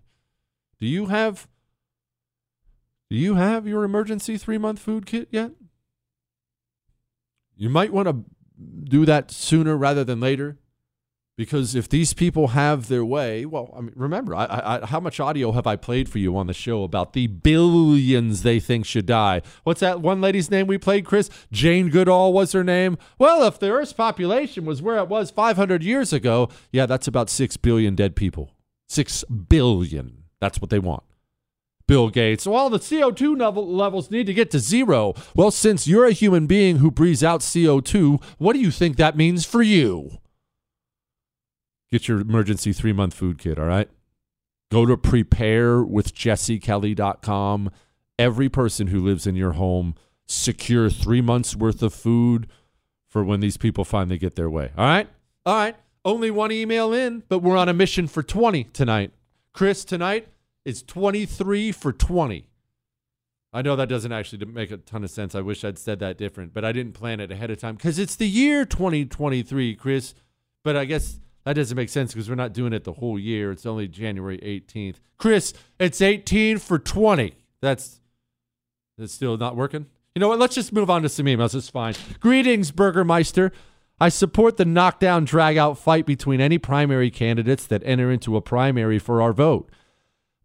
Do 0.78 0.86
you 0.86 1.06
have 1.06 1.46
Do 3.10 3.16
you 3.16 3.34
have 3.34 3.66
your 3.66 3.82
emergency 3.82 4.38
3-month 4.38 4.78
food 4.78 5.04
kit 5.04 5.28
yet? 5.32 5.50
You 7.56 7.68
might 7.68 7.92
want 7.92 8.06
to 8.06 8.24
do 8.84 9.04
that 9.04 9.32
sooner 9.32 9.76
rather 9.76 10.04
than 10.04 10.20
later. 10.20 10.58
Because 11.40 11.74
if 11.74 11.88
these 11.88 12.12
people 12.12 12.48
have 12.48 12.88
their 12.88 13.02
way, 13.02 13.46
well, 13.46 13.72
I 13.74 13.80
mean, 13.80 13.94
remember, 13.96 14.34
I, 14.34 14.44
I, 14.82 14.86
how 14.86 15.00
much 15.00 15.18
audio 15.18 15.52
have 15.52 15.66
I 15.66 15.74
played 15.74 16.06
for 16.06 16.18
you 16.18 16.36
on 16.36 16.48
the 16.48 16.52
show 16.52 16.82
about 16.82 17.14
the 17.14 17.28
billions 17.28 18.42
they 18.42 18.60
think 18.60 18.84
should 18.84 19.06
die? 19.06 19.40
What's 19.64 19.80
that 19.80 20.02
one 20.02 20.20
lady's 20.20 20.50
name 20.50 20.66
we 20.66 20.76
played, 20.76 21.06
Chris? 21.06 21.30
Jane 21.50 21.88
Goodall 21.88 22.34
was 22.34 22.52
her 22.52 22.62
name. 22.62 22.98
Well, 23.18 23.42
if 23.44 23.58
the 23.58 23.70
Earth's 23.70 23.94
population 23.94 24.66
was 24.66 24.82
where 24.82 24.98
it 24.98 25.08
was 25.08 25.30
500 25.30 25.82
years 25.82 26.12
ago, 26.12 26.50
yeah, 26.72 26.84
that's 26.84 27.08
about 27.08 27.30
6 27.30 27.56
billion 27.56 27.94
dead 27.94 28.16
people. 28.16 28.52
6 28.88 29.24
billion. 29.24 30.24
That's 30.42 30.60
what 30.60 30.68
they 30.68 30.78
want. 30.78 31.04
Bill 31.86 32.10
Gates. 32.10 32.46
Well, 32.46 32.68
the 32.68 32.78
CO2 32.78 33.40
level, 33.40 33.66
levels 33.66 34.10
need 34.10 34.26
to 34.26 34.34
get 34.34 34.50
to 34.50 34.58
zero. 34.58 35.14
Well, 35.34 35.50
since 35.50 35.88
you're 35.88 36.04
a 36.04 36.12
human 36.12 36.46
being 36.46 36.76
who 36.76 36.90
breathes 36.90 37.24
out 37.24 37.40
CO2, 37.40 38.22
what 38.36 38.52
do 38.52 38.58
you 38.58 38.70
think 38.70 38.98
that 38.98 39.16
means 39.16 39.46
for 39.46 39.62
you? 39.62 40.18
Get 41.92 42.08
your 42.08 42.20
emergency 42.20 42.72
three 42.72 42.92
month 42.92 43.14
food 43.14 43.38
kit, 43.38 43.58
all 43.58 43.66
right? 43.66 43.88
Go 44.70 44.86
to 44.86 44.96
preparewithjessekelly.com. 44.96 47.70
Every 48.18 48.48
person 48.48 48.86
who 48.88 49.00
lives 49.00 49.26
in 49.26 49.34
your 49.34 49.52
home, 49.52 49.94
secure 50.26 50.90
three 50.90 51.20
months 51.20 51.56
worth 51.56 51.82
of 51.82 51.92
food 51.92 52.46
for 53.08 53.24
when 53.24 53.40
these 53.40 53.56
people 53.56 53.84
finally 53.84 54.18
get 54.18 54.36
their 54.36 54.50
way. 54.50 54.70
All 54.76 54.84
right? 54.84 55.08
All 55.44 55.56
right. 55.56 55.74
Only 56.04 56.30
one 56.30 56.52
email 56.52 56.92
in, 56.92 57.24
but 57.28 57.40
we're 57.40 57.56
on 57.56 57.68
a 57.68 57.74
mission 57.74 58.06
for 58.06 58.22
20 58.22 58.64
tonight. 58.64 59.10
Chris, 59.52 59.84
tonight 59.84 60.28
is 60.64 60.82
23 60.82 61.72
for 61.72 61.92
20. 61.92 62.46
I 63.52 63.62
know 63.62 63.74
that 63.74 63.88
doesn't 63.88 64.12
actually 64.12 64.44
make 64.46 64.70
a 64.70 64.76
ton 64.76 65.02
of 65.02 65.10
sense. 65.10 65.34
I 65.34 65.40
wish 65.40 65.64
I'd 65.64 65.78
said 65.78 65.98
that 65.98 66.16
different, 66.16 66.54
but 66.54 66.64
I 66.64 66.70
didn't 66.72 66.92
plan 66.92 67.18
it 67.18 67.32
ahead 67.32 67.50
of 67.50 67.58
time 67.58 67.74
because 67.74 67.98
it's 67.98 68.14
the 68.14 68.28
year 68.28 68.64
2023, 68.64 69.74
Chris. 69.74 70.14
But 70.62 70.76
I 70.76 70.84
guess 70.84 71.18
that 71.50 71.54
doesn't 71.54 71.76
make 71.76 71.88
sense 71.88 72.14
because 72.14 72.28
we're 72.28 72.36
not 72.36 72.52
doing 72.52 72.72
it 72.72 72.84
the 72.84 72.92
whole 72.92 73.18
year. 73.18 73.50
It's 73.50 73.66
only 73.66 73.88
January 73.88 74.38
18th. 74.38 75.00
Chris, 75.18 75.52
it's 75.80 76.00
18 76.00 76.58
for 76.58 76.78
20. 76.78 77.34
That's 77.60 78.00
that's 78.96 79.12
still 79.12 79.36
not 79.36 79.56
working. 79.56 79.86
You 80.14 80.20
know 80.20 80.28
what? 80.28 80.38
Let's 80.38 80.54
just 80.54 80.72
move 80.72 80.88
on 80.88 81.02
to 81.02 81.08
some 81.08 81.26
emails. 81.26 81.52
It's 81.56 81.68
fine. 81.68 81.94
Greetings, 82.20 82.70
Burgermeister. 82.70 83.50
I 84.00 84.10
support 84.10 84.58
the 84.58 84.64
knockdown 84.64 85.24
drag 85.24 85.56
out 85.56 85.76
fight 85.76 86.06
between 86.06 86.40
any 86.40 86.56
primary 86.56 87.10
candidates 87.10 87.66
that 87.66 87.82
enter 87.84 88.12
into 88.12 88.36
a 88.36 88.40
primary 88.40 89.00
for 89.00 89.20
our 89.20 89.32
vote. 89.32 89.72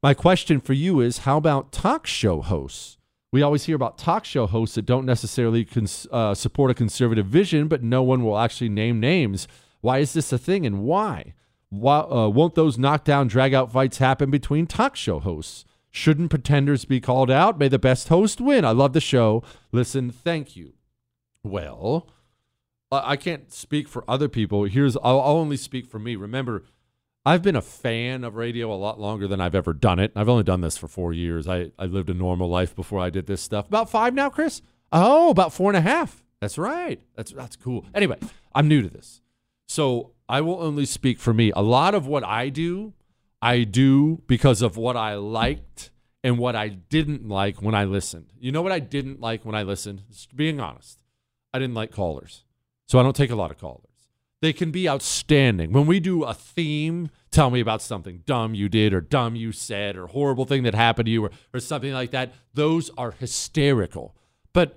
My 0.01 0.15
question 0.15 0.59
for 0.59 0.73
you 0.73 1.01
is 1.01 1.19
how 1.19 1.37
about 1.37 1.71
talk 1.71 2.07
show 2.07 2.41
hosts? 2.41 2.97
We 3.31 3.43
always 3.43 3.65
hear 3.65 3.75
about 3.75 3.99
talk 3.99 4.25
show 4.25 4.47
hosts 4.47 4.73
that 4.73 4.87
don't 4.87 5.05
necessarily 5.05 5.65
cons- 5.65 6.07
uh, 6.11 6.33
support 6.33 6.71
a 6.71 6.73
conservative 6.73 7.27
vision, 7.27 7.67
but 7.67 7.83
no 7.83 8.01
one 8.01 8.23
will 8.23 8.39
actually 8.39 8.69
name 8.69 8.99
names. 8.99 9.47
Why 9.85 9.99
is 9.99 10.13
this 10.13 10.33
a 10.33 10.39
thing 10.39 10.65
and 10.65 10.81
why? 10.81 11.35
why 11.69 11.99
uh, 11.99 12.27
won't 12.27 12.55
those 12.55 12.79
knockdown 12.79 13.29
dragout 13.29 13.71
fights 13.71 13.99
happen 13.99 14.31
between 14.31 14.65
talk 14.65 14.95
show 14.95 15.19
hosts? 15.19 15.63
Shouldn't 15.91 16.31
pretenders 16.31 16.85
be 16.85 16.99
called 16.99 17.29
out? 17.29 17.59
May 17.59 17.67
the 17.67 17.77
best 17.77 18.07
host 18.07 18.41
win. 18.41 18.65
I 18.65 18.71
love 18.71 18.93
the 18.93 18.99
show. 18.99 19.43
Listen, 19.71 20.09
thank 20.09 20.55
you. 20.55 20.73
Well, 21.43 22.09
I 22.91 23.15
can't 23.15 23.53
speak 23.53 23.87
for 23.87 24.03
other 24.07 24.27
people. 24.27 24.63
Here's 24.63 24.97
I'll, 24.97 25.21
I'll 25.21 25.37
only 25.37 25.55
speak 25.55 25.85
for 25.85 25.99
me. 25.99 26.15
Remember, 26.15 26.63
I've 27.23 27.43
been 27.43 27.55
a 27.55 27.61
fan 27.61 28.23
of 28.23 28.33
radio 28.33 28.73
a 28.73 28.75
lot 28.75 28.99
longer 28.99 29.27
than 29.27 29.39
I've 29.39 29.53
ever 29.53 29.71
done 29.71 29.99
it. 29.99 30.11
I've 30.15 30.29
only 30.29 30.43
done 30.43 30.61
this 30.61 30.79
for 30.79 30.87
four 30.87 31.13
years. 31.13 31.47
I, 31.47 31.69
I 31.77 31.85
lived 31.85 32.09
a 32.09 32.15
normal 32.15 32.49
life 32.49 32.75
before 32.75 33.01
I 33.01 33.11
did 33.11 33.27
this 33.27 33.43
stuff. 33.43 33.67
About 33.67 33.91
five 33.91 34.15
now, 34.15 34.31
Chris? 34.31 34.63
Oh, 34.91 35.29
about 35.29 35.53
four 35.53 35.69
and 35.69 35.77
a 35.77 35.81
half. 35.81 36.23
That's 36.41 36.57
right. 36.57 36.99
That's 37.15 37.33
that's 37.33 37.55
cool. 37.55 37.85
Anyway, 37.93 38.17
I'm 38.55 38.67
new 38.67 38.81
to 38.81 38.89
this. 38.89 39.21
So 39.67 40.11
I 40.27 40.41
will 40.41 40.61
only 40.61 40.85
speak 40.85 41.19
for 41.19 41.33
me. 41.33 41.51
A 41.55 41.61
lot 41.61 41.95
of 41.95 42.07
what 42.07 42.23
I 42.23 42.49
do 42.49 42.93
I 43.45 43.63
do 43.63 44.23
because 44.25 44.63
of 44.63 44.75
what 44.75 44.97
I 44.97 45.13
liked 45.13 45.91
and 46.23 46.39
what 46.39 46.55
I 46.55 46.69
didn't 46.69 47.27
like 47.27 47.61
when 47.61 47.75
I 47.75 47.83
listened. 47.83 48.33
You 48.39 48.51
know 48.51 48.63
what 48.63 48.71
I 48.71 48.79
didn't 48.79 49.21
like 49.21 49.45
when 49.45 49.53
I 49.53 49.61
listened? 49.61 50.01
Just 50.09 50.35
being 50.35 50.59
honest, 50.59 50.99
I 51.53 51.59
didn't 51.59 51.75
like 51.75 51.91
callers. 51.91 52.43
So 52.87 52.97
I 52.97 53.03
don't 53.03 53.15
take 53.15 53.29
a 53.29 53.35
lot 53.35 53.51
of 53.51 53.59
callers. 53.59 54.09
They 54.41 54.51
can 54.51 54.71
be 54.71 54.89
outstanding. 54.89 55.71
When 55.71 55.85
we 55.85 55.99
do 55.99 56.23
a 56.23 56.33
theme, 56.33 57.11
tell 57.29 57.51
me 57.51 57.59
about 57.59 57.83
something 57.83 58.23
dumb 58.25 58.55
you 58.55 58.67
did 58.67 58.95
or 58.95 59.01
dumb 59.01 59.35
you 59.35 59.51
said 59.51 59.95
or 59.95 60.07
horrible 60.07 60.45
thing 60.45 60.63
that 60.63 60.73
happened 60.73 61.05
to 61.05 61.11
you 61.11 61.25
or, 61.25 61.31
or 61.53 61.59
something 61.59 61.93
like 61.93 62.09
that. 62.11 62.33
Those 62.55 62.89
are 62.97 63.11
hysterical. 63.11 64.15
But 64.53 64.75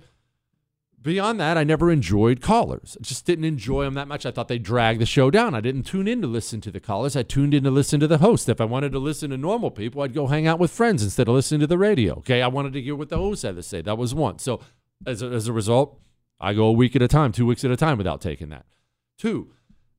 beyond 1.01 1.39
that, 1.39 1.57
I 1.57 1.63
never 1.63 1.91
enjoyed 1.91 2.41
callers. 2.41 2.97
I 2.99 3.03
just 3.03 3.25
didn't 3.25 3.45
enjoy 3.45 3.83
them 3.83 3.93
that 3.95 4.07
much. 4.07 4.25
I 4.25 4.31
thought 4.31 4.47
they 4.47 4.59
dragged 4.59 5.01
the 5.01 5.05
show 5.05 5.31
down. 5.31 5.55
I 5.55 5.61
didn't 5.61 5.83
tune 5.83 6.07
in 6.07 6.21
to 6.21 6.27
listen 6.27 6.61
to 6.61 6.71
the 6.71 6.79
callers. 6.79 7.15
I 7.15 7.23
tuned 7.23 7.53
in 7.53 7.63
to 7.63 7.71
listen 7.71 7.99
to 7.99 8.07
the 8.07 8.17
host. 8.17 8.49
If 8.49 8.61
I 8.61 8.65
wanted 8.65 8.91
to 8.91 8.99
listen 8.99 9.29
to 9.29 9.37
normal 9.37 9.71
people, 9.71 10.01
I'd 10.01 10.13
go 10.13 10.27
hang 10.27 10.47
out 10.47 10.59
with 10.59 10.71
friends 10.71 11.03
instead 11.03 11.27
of 11.27 11.33
listening 11.33 11.61
to 11.61 11.67
the 11.67 11.77
radio. 11.77 12.15
Okay, 12.19 12.41
I 12.41 12.47
wanted 12.47 12.73
to 12.73 12.81
hear 12.81 12.95
what 12.95 13.09
the 13.09 13.17
host 13.17 13.43
had 13.43 13.55
to 13.55 13.63
say. 13.63 13.81
That 13.81 13.97
was 13.97 14.13
one. 14.13 14.39
So 14.39 14.61
as 15.05 15.21
a, 15.21 15.27
as 15.27 15.47
a 15.47 15.53
result, 15.53 15.99
I 16.39 16.53
go 16.53 16.65
a 16.65 16.71
week 16.71 16.95
at 16.95 17.01
a 17.01 17.07
time, 17.07 17.31
two 17.31 17.45
weeks 17.45 17.63
at 17.63 17.71
a 17.71 17.77
time 17.77 17.97
without 17.97 18.21
taking 18.21 18.49
that. 18.49 18.65
Two, 19.17 19.51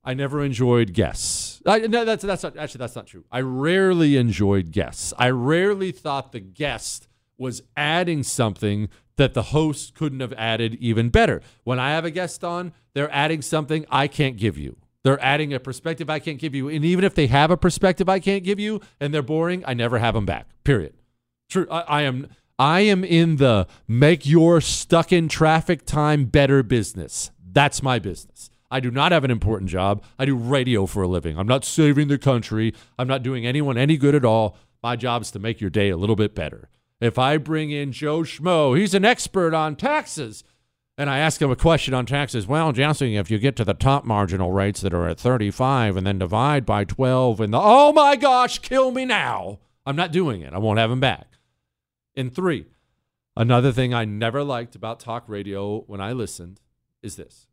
I 0.03 0.15
never 0.15 0.43
enjoyed 0.43 0.95
guests. 0.95 1.61
I, 1.67 1.81
no, 1.81 2.05
that's 2.07 2.25
that's 2.25 2.43
not, 2.43 2.57
actually 2.57 2.79
that's 2.79 2.97
not 2.97 3.07
true. 3.07 3.25
I 3.31 3.41
rarely 3.41 4.17
enjoyed 4.17 4.73
guests. 4.73 5.13
I 5.19 5.29
rarely 5.29 5.93
thought 5.93 6.33
the 6.33 6.41
guest 6.41 7.07
was 7.41 7.63
adding 7.77 8.23
something 8.23 8.89
that 9.17 9.35
the 9.35 9.43
host 9.43 9.95
couldn't 9.95 10.21
have 10.21 10.33
added 10.35 10.75
even 10.75 11.09
better. 11.09 11.43
When 11.65 11.81
I 11.81 11.91
have 11.91 12.05
a 12.05 12.11
guest 12.11 12.45
on, 12.45 12.73
they're 12.95 13.13
adding 13.13 13.43
something 13.43 13.85
I 13.91 14.07
can't 14.07 14.37
give 14.37 14.57
you. 14.57 14.77
They're 15.03 15.23
adding 15.25 15.53
a 15.55 15.59
perspective 15.59 16.11
I 16.11 16.19
can't 16.19 16.39
give 16.39 16.55
you. 16.55 16.69
And 16.69 16.85
even 16.85 17.05
if 17.05 17.15
they 17.15 17.27
have 17.27 17.51
a 17.51 17.57
perspective 17.57 18.09
I 18.09 18.21
can't 18.21 18.45
give 18.45 18.61
you 18.61 18.81
and 19.01 19.13
they're 19.13 19.23
boring, 19.23 19.65
I 19.67 19.75
never 19.75 19.99
have 19.99 20.15
them 20.15 20.27
back. 20.27 20.47
Period. 20.63 20.95
True. 21.49 21.67
I, 21.71 21.81
I 21.81 22.03
am 22.03 22.29
I 22.59 22.81
am 22.81 23.05
in 23.05 23.37
the 23.37 23.67
make 23.89 24.27
your 24.27 24.61
stuck 24.61 25.13
in 25.13 25.29
traffic 25.29 25.87
time 25.87 26.27
better 26.27 26.63
business. 26.63 27.31
That's 27.43 27.83
my 27.83 27.99
business. 27.99 28.51
I 28.71 28.81
do 28.81 28.91
not 28.91 29.13
have 29.13 29.25
an 29.25 29.31
important 29.31 29.71
job. 29.71 30.05
I 30.19 30.27
do 30.27 30.37
radio 30.37 30.87
for 30.87 31.03
a 31.03 31.09
living. 31.09 31.39
I'm 31.39 31.49
not 31.49 31.65
saving 31.65 32.09
the 32.09 32.19
country. 32.19 32.75
I'm 32.99 33.09
not 33.09 33.23
doing 33.23 33.47
anyone 33.47 33.79
any 33.79 33.97
good 33.97 34.15
at 34.15 34.25
all. 34.25 34.57
My 34.83 34.95
job 34.95 35.23
is 35.23 35.31
to 35.33 35.39
make 35.39 35.61
your 35.61 35.71
day 35.71 35.89
a 35.89 35.97
little 35.97 36.17
bit 36.17 36.35
better. 36.35 36.69
If 37.01 37.19
I 37.19 37.39
bring 37.39 37.71
in 37.71 37.93
Joe 37.93 38.21
Schmo, 38.21 38.79
he's 38.79 38.95
an 38.95 39.05
expert 39.05 39.55
on 39.55 39.77
taxes, 39.77 40.45
and 40.99 41.09
I 41.09 41.19
ask 41.19 41.41
him 41.41 41.51
a 41.51 41.57
question 41.57 41.95
on 41.95 42.05
taxes, 42.05 42.47
well, 42.47 42.73
Jesse, 42.73 43.17
if 43.17 43.31
you 43.31 43.39
get 43.39 43.57
to 43.57 43.65
the 43.65 43.73
top 43.73 44.05
marginal 44.05 44.53
rates 44.53 44.83
that 44.83 44.93
are 44.93 45.09
at 45.09 45.19
35 45.19 45.97
and 45.97 46.07
then 46.07 46.19
divide 46.19 46.67
by 46.67 46.85
12 46.85 47.41
and 47.41 47.55
the, 47.55 47.59
oh 47.61 47.91
my 47.95 48.17
gosh, 48.17 48.59
kill 48.59 48.91
me 48.91 49.07
now. 49.07 49.61
I'm 49.87 49.97
not 49.97 50.13
doing 50.13 50.43
it. 50.43 50.53
I 50.53 50.59
won't 50.59 50.79
have 50.79 50.91
him 50.91 51.01
back. 51.01 51.39
And 52.15 52.35
three, 52.35 52.67
another 53.35 53.73
thing 53.73 53.95
I 53.95 54.05
never 54.05 54.45
liked 54.45 54.77
about 54.77 55.01
talk 55.01 55.25
radio 55.27 55.81
when 55.87 56.03
I 56.03 56.13
listened 56.13 56.61
is 57.03 57.17
this. 57.17 57.47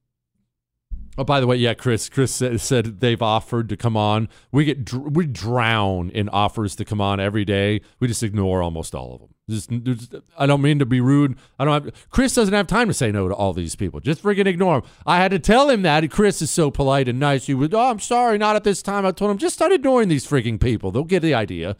Oh, 1.17 1.23
by 1.23 1.39
the 1.39 1.47
way, 1.47 1.55
yeah, 1.55 1.73
Chris. 1.73 2.09
Chris 2.09 2.33
said, 2.33 2.59
said 2.59 2.99
they've 2.99 3.21
offered 3.21 3.69
to 3.69 3.77
come 3.77 3.95
on. 3.95 4.27
We 4.51 4.65
get 4.65 4.93
we 4.93 5.25
drown 5.25 6.09
in 6.11 6.29
offers 6.29 6.75
to 6.75 6.85
come 6.85 7.01
on 7.01 7.19
every 7.19 7.45
day. 7.45 7.81
We 7.99 8.07
just 8.07 8.21
ignore 8.21 8.61
almost 8.61 8.93
all 8.93 9.13
of 9.13 9.21
them. 9.21 9.33
Just, 9.49 9.69
just, 9.69 10.15
I 10.37 10.45
don't 10.45 10.61
mean 10.61 10.79
to 10.79 10.85
be 10.85 10.99
rude. 10.99 11.37
I 11.57 11.63
don't 11.63 11.85
have. 11.85 12.09
Chris 12.09 12.33
doesn't 12.33 12.53
have 12.53 12.67
time 12.67 12.89
to 12.89 12.93
say 12.93 13.11
no 13.13 13.29
to 13.29 13.33
all 13.33 13.53
these 13.53 13.77
people. 13.77 14.01
Just 14.01 14.21
freaking 14.21 14.45
ignore 14.45 14.81
them. 14.81 14.89
I 15.05 15.17
had 15.17 15.31
to 15.31 15.39
tell 15.39 15.69
him 15.69 15.83
that. 15.83 16.09
Chris 16.11 16.41
is 16.41 16.51
so 16.51 16.69
polite 16.69 17.07
and 17.07 17.17
nice. 17.19 17.47
He 17.47 17.53
would. 17.53 17.73
Oh, 17.73 17.89
I'm 17.89 17.99
sorry, 17.99 18.37
not 18.37 18.57
at 18.57 18.65
this 18.65 18.81
time. 18.81 19.05
I 19.05 19.11
told 19.11 19.31
him 19.31 19.37
just 19.37 19.55
start 19.55 19.71
ignoring 19.71 20.09
these 20.09 20.27
freaking 20.27 20.59
people. 20.59 20.91
They'll 20.91 21.05
get 21.05 21.21
the 21.21 21.33
idea. 21.33 21.77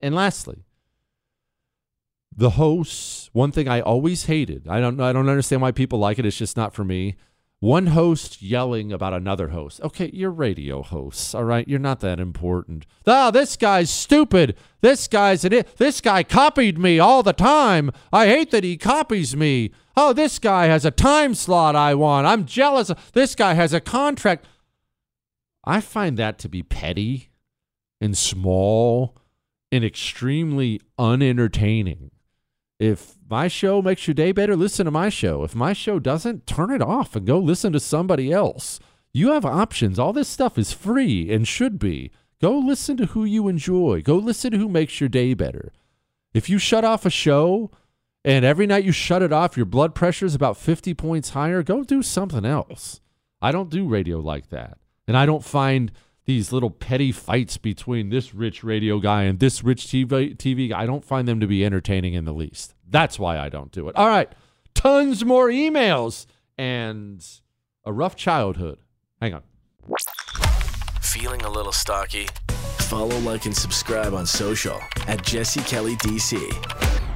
And 0.00 0.14
lastly, 0.14 0.64
the 2.36 2.50
hosts. 2.50 3.28
One 3.32 3.50
thing 3.50 3.66
I 3.66 3.80
always 3.80 4.26
hated. 4.26 4.68
I 4.68 4.78
don't. 4.78 5.00
I 5.00 5.12
don't 5.12 5.28
understand 5.28 5.62
why 5.62 5.72
people 5.72 5.98
like 5.98 6.20
it. 6.20 6.26
It's 6.26 6.38
just 6.38 6.56
not 6.56 6.74
for 6.74 6.84
me 6.84 7.16
one 7.62 7.86
host 7.86 8.42
yelling 8.42 8.92
about 8.92 9.12
another 9.12 9.50
host. 9.50 9.80
Okay, 9.82 10.10
you're 10.12 10.32
radio 10.32 10.82
hosts, 10.82 11.32
all 11.32 11.44
right? 11.44 11.68
You're 11.68 11.78
not 11.78 12.00
that 12.00 12.18
important. 12.18 12.86
Oh, 13.06 13.30
this 13.30 13.56
guy's 13.56 13.88
stupid. 13.88 14.56
This 14.80 15.06
guy's 15.06 15.44
an 15.44 15.52
it. 15.52 15.76
This 15.76 16.00
guy 16.00 16.24
copied 16.24 16.76
me 16.76 16.98
all 16.98 17.22
the 17.22 17.32
time. 17.32 17.92
I 18.12 18.26
hate 18.26 18.50
that 18.50 18.64
he 18.64 18.76
copies 18.76 19.36
me. 19.36 19.70
Oh, 19.96 20.12
this 20.12 20.40
guy 20.40 20.66
has 20.66 20.84
a 20.84 20.90
time 20.90 21.36
slot 21.36 21.76
I 21.76 21.94
want. 21.94 22.26
I'm 22.26 22.46
jealous. 22.46 22.90
This 23.12 23.36
guy 23.36 23.54
has 23.54 23.72
a 23.72 23.80
contract. 23.80 24.44
I 25.64 25.80
find 25.80 26.16
that 26.16 26.40
to 26.40 26.48
be 26.48 26.64
petty 26.64 27.28
and 28.00 28.18
small 28.18 29.16
and 29.70 29.84
extremely 29.84 30.80
unentertaining. 30.98 32.10
If 32.78 33.16
my 33.30 33.48
show 33.48 33.80
makes 33.80 34.06
your 34.06 34.14
day 34.14 34.32
better, 34.32 34.56
listen 34.56 34.86
to 34.86 34.90
my 34.90 35.08
show. 35.08 35.44
If 35.44 35.54
my 35.54 35.72
show 35.72 35.98
doesn't, 35.98 36.46
turn 36.46 36.70
it 36.70 36.82
off 36.82 37.14
and 37.14 37.26
go 37.26 37.38
listen 37.38 37.72
to 37.72 37.80
somebody 37.80 38.32
else. 38.32 38.80
You 39.12 39.32
have 39.32 39.44
options. 39.44 39.98
All 39.98 40.12
this 40.12 40.28
stuff 40.28 40.58
is 40.58 40.72
free 40.72 41.32
and 41.32 41.46
should 41.46 41.78
be. 41.78 42.10
Go 42.40 42.58
listen 42.58 42.96
to 42.96 43.06
who 43.06 43.24
you 43.24 43.46
enjoy. 43.46 44.02
Go 44.02 44.16
listen 44.16 44.50
to 44.50 44.58
who 44.58 44.68
makes 44.68 45.00
your 45.00 45.08
day 45.08 45.34
better. 45.34 45.72
If 46.34 46.48
you 46.48 46.58
shut 46.58 46.84
off 46.84 47.06
a 47.06 47.10
show 47.10 47.70
and 48.24 48.44
every 48.44 48.66
night 48.66 48.84
you 48.84 48.92
shut 48.92 49.22
it 49.22 49.32
off, 49.32 49.56
your 49.56 49.66
blood 49.66 49.94
pressure 49.94 50.26
is 50.26 50.34
about 50.34 50.56
50 50.56 50.94
points 50.94 51.30
higher, 51.30 51.62
go 51.62 51.84
do 51.84 52.02
something 52.02 52.44
else. 52.44 53.00
I 53.40 53.52
don't 53.52 53.70
do 53.70 53.86
radio 53.88 54.18
like 54.18 54.48
that. 54.48 54.78
And 55.06 55.16
I 55.16 55.26
don't 55.26 55.44
find 55.44 55.92
these 56.24 56.52
little 56.52 56.70
petty 56.70 57.12
fights 57.12 57.56
between 57.56 58.10
this 58.10 58.34
rich 58.34 58.62
radio 58.62 58.98
guy 58.98 59.24
and 59.24 59.38
this 59.38 59.64
rich 59.64 59.86
TV, 59.86 60.36
TV 60.36 60.68
guy. 60.68 60.82
I 60.82 60.86
don't 60.86 61.04
find 61.04 61.26
them 61.26 61.40
to 61.40 61.46
be 61.46 61.64
entertaining 61.64 62.14
in 62.14 62.24
the 62.24 62.32
least. 62.32 62.74
That's 62.88 63.18
why 63.18 63.38
I 63.38 63.48
don't 63.48 63.72
do 63.72 63.88
it. 63.88 63.96
All 63.96 64.08
right. 64.08 64.32
Tons 64.74 65.24
more 65.24 65.48
emails 65.48 66.26
and 66.56 67.26
a 67.84 67.92
rough 67.92 68.16
childhood. 68.16 68.78
Hang 69.20 69.34
on. 69.34 69.42
Feeling 71.00 71.42
a 71.42 71.50
little 71.50 71.72
stocky? 71.72 72.28
Follow, 72.78 73.18
like, 73.20 73.46
and 73.46 73.56
subscribe 73.56 74.14
on 74.14 74.26
social 74.26 74.78
at 75.06 75.22
Jesse 75.22 75.60
Kelly 75.62 75.96
DC. 75.96 77.11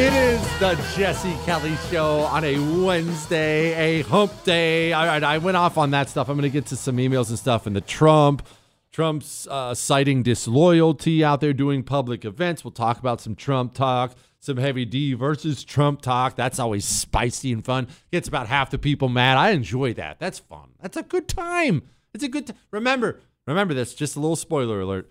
It 0.00 0.12
is 0.12 0.40
the 0.60 0.76
Jesse 0.96 1.34
Kelly 1.44 1.74
Show 1.90 2.20
on 2.20 2.44
a 2.44 2.56
Wednesday, 2.84 3.98
a 3.98 4.02
hump 4.04 4.44
day. 4.44 4.92
All 4.92 5.04
right, 5.04 5.24
I 5.24 5.38
went 5.38 5.56
off 5.56 5.76
on 5.76 5.90
that 5.90 6.08
stuff. 6.08 6.28
I'm 6.28 6.36
going 6.36 6.48
to 6.48 6.56
get 6.56 6.66
to 6.66 6.76
some 6.76 6.98
emails 6.98 7.30
and 7.30 7.36
stuff 7.36 7.66
and 7.66 7.74
the 7.74 7.80
Trump. 7.80 8.46
Trump's 8.92 9.48
uh, 9.48 9.74
citing 9.74 10.22
disloyalty 10.22 11.24
out 11.24 11.40
there 11.40 11.52
doing 11.52 11.82
public 11.82 12.24
events. 12.24 12.62
We'll 12.62 12.70
talk 12.70 13.00
about 13.00 13.20
some 13.20 13.34
Trump 13.34 13.74
talk, 13.74 14.14
some 14.38 14.56
heavy 14.56 14.84
D 14.84 15.14
versus 15.14 15.64
Trump 15.64 16.00
talk. 16.00 16.36
That's 16.36 16.60
always 16.60 16.84
spicy 16.84 17.52
and 17.52 17.64
fun. 17.64 17.88
Gets 18.12 18.28
about 18.28 18.46
half 18.46 18.70
the 18.70 18.78
people 18.78 19.08
mad. 19.08 19.36
I 19.36 19.50
enjoy 19.50 19.94
that. 19.94 20.20
That's 20.20 20.38
fun. 20.38 20.68
That's 20.80 20.96
a 20.96 21.02
good 21.02 21.26
time. 21.26 21.82
It's 22.14 22.22
a 22.22 22.28
good 22.28 22.46
time. 22.46 22.56
Remember, 22.70 23.18
remember 23.48 23.74
this. 23.74 23.94
Just 23.94 24.14
a 24.14 24.20
little 24.20 24.36
spoiler 24.36 24.80
alert. 24.80 25.10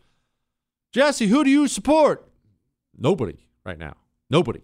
Jesse, 0.93 1.27
who 1.27 1.43
do 1.43 1.49
you 1.49 1.67
support? 1.67 2.25
Nobody 2.97 3.49
right 3.65 3.77
now. 3.77 3.97
Nobody. 4.29 4.61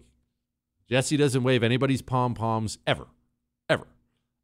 Jesse 0.88 1.16
doesn't 1.16 1.42
wave 1.42 1.62
anybody's 1.62 2.02
pom 2.02 2.34
poms 2.34 2.78
ever. 2.86 3.06
Ever. 3.68 3.86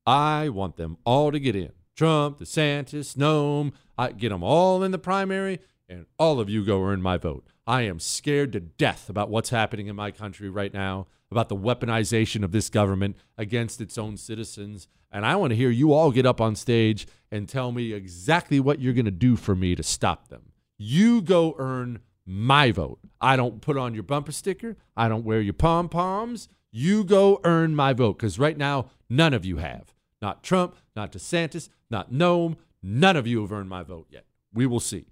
I 0.06 0.48
want 0.48 0.76
them 0.76 0.96
all 1.04 1.30
to 1.30 1.38
get 1.38 1.54
in. 1.54 1.72
Trump, 1.94 2.38
DeSantis, 2.38 3.14
Noem. 3.16 3.72
I 3.98 4.12
get 4.12 4.30
them 4.30 4.42
all 4.42 4.82
in 4.82 4.90
the 4.90 4.98
primary, 4.98 5.60
and 5.88 6.06
all 6.18 6.40
of 6.40 6.48
you 6.48 6.64
go 6.64 6.82
earn 6.82 7.02
my 7.02 7.18
vote. 7.18 7.46
I 7.66 7.82
am 7.82 8.00
scared 8.00 8.52
to 8.52 8.60
death 8.60 9.10
about 9.10 9.28
what's 9.28 9.50
happening 9.50 9.86
in 9.86 9.96
my 9.96 10.10
country 10.10 10.48
right 10.48 10.72
now, 10.72 11.08
about 11.30 11.50
the 11.50 11.56
weaponization 11.56 12.42
of 12.42 12.52
this 12.52 12.70
government 12.70 13.16
against 13.36 13.80
its 13.80 13.98
own 13.98 14.16
citizens. 14.16 14.88
And 15.12 15.26
I 15.26 15.36
want 15.36 15.50
to 15.50 15.56
hear 15.56 15.70
you 15.70 15.92
all 15.92 16.10
get 16.10 16.24
up 16.24 16.40
on 16.40 16.56
stage 16.56 17.06
and 17.30 17.48
tell 17.48 17.70
me 17.70 17.92
exactly 17.92 18.60
what 18.60 18.80
you're 18.80 18.94
going 18.94 19.04
to 19.04 19.10
do 19.10 19.36
for 19.36 19.54
me 19.54 19.74
to 19.74 19.82
stop 19.82 20.28
them. 20.28 20.52
You 20.78 21.20
go 21.20 21.54
earn 21.58 22.00
my 22.30 22.70
vote. 22.70 23.00
I 23.20 23.34
don't 23.34 23.60
put 23.60 23.76
on 23.76 23.92
your 23.92 24.04
bumper 24.04 24.30
sticker. 24.30 24.76
I 24.96 25.08
don't 25.08 25.24
wear 25.24 25.40
your 25.40 25.52
pom 25.52 25.88
poms. 25.88 26.48
You 26.70 27.02
go 27.02 27.40
earn 27.42 27.74
my 27.74 27.92
vote 27.92 28.18
because 28.18 28.38
right 28.38 28.56
now, 28.56 28.86
none 29.08 29.34
of 29.34 29.44
you 29.44 29.56
have. 29.56 29.92
Not 30.22 30.44
Trump, 30.44 30.76
not 30.94 31.12
DeSantis, 31.12 31.68
not 31.90 32.12
Noem. 32.12 32.56
None 32.82 33.16
of 33.16 33.26
you 33.26 33.40
have 33.40 33.50
earned 33.50 33.68
my 33.68 33.82
vote 33.82 34.06
yet. 34.10 34.26
We 34.54 34.64
will 34.64 34.80
see. 34.80 35.06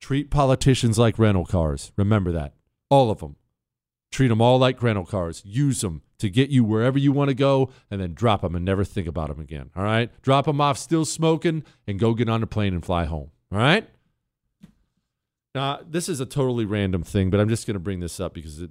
Treat 0.00 0.30
politicians 0.30 0.98
like 0.98 1.18
rental 1.18 1.46
cars. 1.46 1.92
Remember 1.96 2.30
that. 2.32 2.54
All 2.90 3.10
of 3.10 3.20
them. 3.20 3.36
Treat 4.12 4.28
them 4.28 4.42
all 4.42 4.58
like 4.58 4.82
rental 4.82 5.06
cars. 5.06 5.42
Use 5.46 5.80
them 5.80 6.02
to 6.18 6.28
get 6.28 6.50
you 6.50 6.62
wherever 6.62 6.98
you 6.98 7.12
want 7.12 7.28
to 7.28 7.34
go 7.34 7.70
and 7.90 8.00
then 8.00 8.12
drop 8.12 8.42
them 8.42 8.54
and 8.54 8.64
never 8.64 8.84
think 8.84 9.06
about 9.06 9.28
them 9.28 9.40
again. 9.40 9.70
All 9.74 9.84
right? 9.84 10.10
Drop 10.20 10.44
them 10.44 10.60
off 10.60 10.76
still 10.76 11.04
smoking 11.06 11.64
and 11.86 11.98
go 11.98 12.12
get 12.12 12.28
on 12.28 12.42
a 12.42 12.46
plane 12.46 12.74
and 12.74 12.84
fly 12.84 13.06
home. 13.06 13.30
All 13.50 13.58
right? 13.58 13.88
Now, 15.54 15.80
this 15.86 16.08
is 16.08 16.20
a 16.20 16.26
totally 16.26 16.64
random 16.64 17.02
thing, 17.02 17.30
but 17.30 17.40
I'm 17.40 17.48
just 17.48 17.66
going 17.66 17.74
to 17.74 17.80
bring 17.80 18.00
this 18.00 18.20
up 18.20 18.34
because 18.34 18.60
it, 18.60 18.70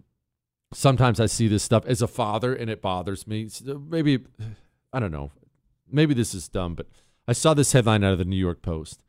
sometimes 0.74 1.20
I 1.20 1.26
see 1.26 1.48
this 1.48 1.64
stuff 1.64 1.86
as 1.86 2.02
a 2.02 2.08
father 2.08 2.54
and 2.54 2.70
it 2.70 2.82
bothers 2.82 3.28
me. 3.28 3.50
Uh, 3.68 3.74
maybe, 3.76 4.20
I 4.94 5.00
don't 5.00 5.12
know, 5.12 5.32
maybe 5.92 6.14
this 6.14 6.34
is 6.34 6.48
dumb, 6.48 6.76
but 6.76 6.88
I 7.28 7.34
saw 7.34 7.54
this 7.54 7.74
headline 7.74 8.04
out 8.04 8.14
of 8.14 8.20
the 8.20 8.26
New 8.26 8.38
York 8.38 8.62
Post. 8.62 9.04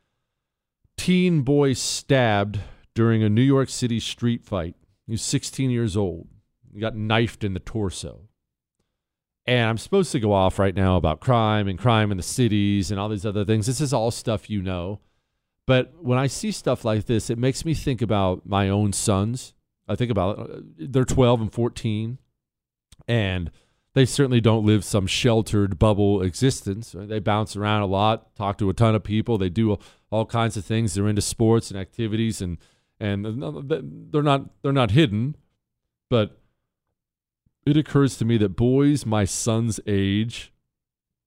Teen 0.97 1.43
boy 1.43 1.73
stabbed 1.73 2.61
during 2.95 3.23
a 3.23 3.31
New 3.31 3.43
York 3.43 3.69
City 3.69 4.01
street 4.01 4.45
fight. 4.45 4.75
He 5.07 5.13
was 5.13 5.23
16 5.23 5.71
years 5.71 5.97
old. 5.97 6.29
He 6.75 6.81
got 6.81 6.97
knifed 6.97 7.45
in 7.45 7.55
the 7.55 7.61
torso. 7.61 8.29
And 9.47 9.69
I'm 9.69 9.79
supposed 9.79 10.13
to 10.13 10.21
go 10.21 10.33
off 10.33 10.59
right 10.59 10.75
now 10.75 10.97
about 10.97 11.21
crime 11.21 11.67
and 11.67 11.79
crime 11.79 12.11
in 12.11 12.17
the 12.17 12.23
cities 12.23 12.91
and 12.91 13.01
all 13.01 13.09
these 13.09 13.27
other 13.27 13.45
things. 13.45 13.67
This 13.67 13.81
is 13.81 13.93
all 13.93 14.11
stuff 14.11 14.51
you 14.51 14.61
know. 14.61 15.01
But 15.71 15.95
when 16.03 16.19
I 16.19 16.27
see 16.27 16.51
stuff 16.51 16.85
like 16.85 17.07
this, 17.07 17.31
it 17.31 17.39
makes 17.39 17.65
me 17.65 17.75
think 17.75 18.03
about 18.03 18.45
my 18.45 18.69
own 18.69 18.93
sons. 18.93 19.55
I 19.87 19.95
think 19.95 20.11
about 20.11 20.37
uh, 20.37 20.47
they're 20.77 21.05
12 21.05 21.43
and 21.43 21.53
14, 21.53 22.19
and 23.07 23.53
they 23.95 24.05
certainly 24.05 24.41
don't 24.41 24.67
live 24.67 24.85
some 24.85 25.07
sheltered 25.07 25.79
bubble 25.79 26.23
existence. 26.23 26.93
They 26.99 27.21
bounce 27.21 27.55
around 27.55 27.83
a 27.83 27.87
lot, 27.87 28.35
talk 28.35 28.59
to 28.59 28.69
a 28.69 28.75
ton 28.75 28.97
of 28.97 29.05
people. 29.05 29.39
They 29.39 29.49
do 29.49 29.79
all 30.11 30.27
kinds 30.27 30.57
of 30.57 30.65
things. 30.65 30.95
They're 30.95 31.07
into 31.07 31.23
sports 31.23 31.71
and 31.71 31.79
activities, 31.79 32.43
and 32.43 32.59
and 32.99 33.25
they're 33.25 34.25
not 34.25 34.47
they're 34.63 34.73
not 34.73 34.91
hidden. 34.91 35.37
But 36.09 36.37
it 37.65 37.77
occurs 37.77 38.17
to 38.17 38.25
me 38.25 38.39
that 38.39 38.57
boys 38.57 39.07
my 39.07 39.25
son's 39.25 39.79
age, 39.87 40.53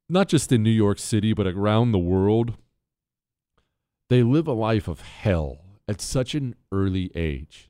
not 0.09 0.27
just 0.27 0.51
in 0.51 0.63
New 0.63 0.69
York 0.69 0.99
City 0.99 1.31
but 1.31 1.47
around 1.47 1.93
the 1.93 1.97
world, 1.97 2.57
they 4.09 4.23
live 4.23 4.47
a 4.47 4.53
life 4.53 4.87
of 4.87 5.01
hell 5.01 5.59
at 5.87 6.01
such 6.01 6.35
an 6.35 6.55
early 6.71 7.11
age. 7.15 7.69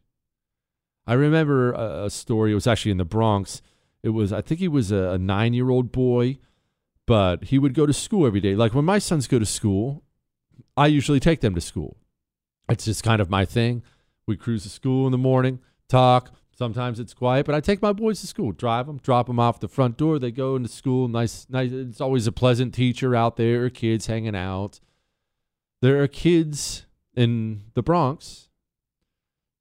I 1.06 1.14
remember 1.14 1.74
a, 1.74 2.10
story. 2.10 2.52
It 2.52 2.56
was 2.56 2.68
actually 2.68 2.92
in 2.92 2.98
the 2.98 3.06
Bronx. 3.06 3.62
It 4.04 4.10
was, 4.10 4.32
I 4.32 4.42
think 4.42 4.60
he 4.60 4.68
was 4.68 4.92
a, 4.92 5.12
a 5.12 5.18
nine 5.18 5.54
year 5.54 5.70
old 5.70 5.92
boy, 5.92 6.38
but 7.06 7.46
he 7.46 7.60
would 7.60 7.74
go 7.74 7.86
to 7.86 7.94
school 7.94 8.26
every 8.26 8.40
day. 8.40 8.56
Like 8.56 8.74
when 8.74 8.86
my 8.86 9.00
sons 9.00 9.28
go 9.28 9.40
to 9.40 9.46
school, 9.46 10.04
I 10.78 10.88
usually 10.88 11.20
take 11.20 11.42
them 11.42 11.56
to 11.56 11.62
school. 11.62 11.98
It's 12.70 12.86
just 12.86 13.04
kind 13.04 13.22
of 13.22 13.30
my 13.30 13.46
thing. 13.46 13.84
We 14.26 14.38
cruise 14.38 14.64
to 14.64 14.70
school 14.70 15.06
in 15.06 15.12
the 15.12 15.18
morning, 15.18 15.60
talk. 15.90 16.32
Sometimes 16.56 17.00
it's 17.00 17.14
quiet, 17.14 17.46
but 17.48 17.56
I 17.56 17.60
take 17.60 17.82
my 17.82 17.94
boys 17.94 18.22
to 18.22 18.28
school, 18.28 18.52
drive 18.52 18.86
them, 18.86 18.98
drop 18.98 19.26
them 19.26 19.40
off 19.40 19.60
the 19.60 19.68
front 19.68 19.98
door. 19.98 20.20
They 20.20 20.32
go 20.32 20.56
into 20.56 20.70
school. 20.70 21.08
Nice, 21.08 21.48
nice. 21.50 21.72
It's 21.72 22.00
always 22.00 22.28
a 22.28 22.32
pleasant 22.32 22.74
teacher 22.74 23.16
out 23.16 23.38
there, 23.38 23.70
kids 23.70 24.06
hanging 24.06 24.36
out. 24.36 24.80
There 25.84 26.02
are 26.02 26.08
kids 26.08 26.86
in 27.14 27.64
the 27.74 27.84
Bronx. 27.84 28.48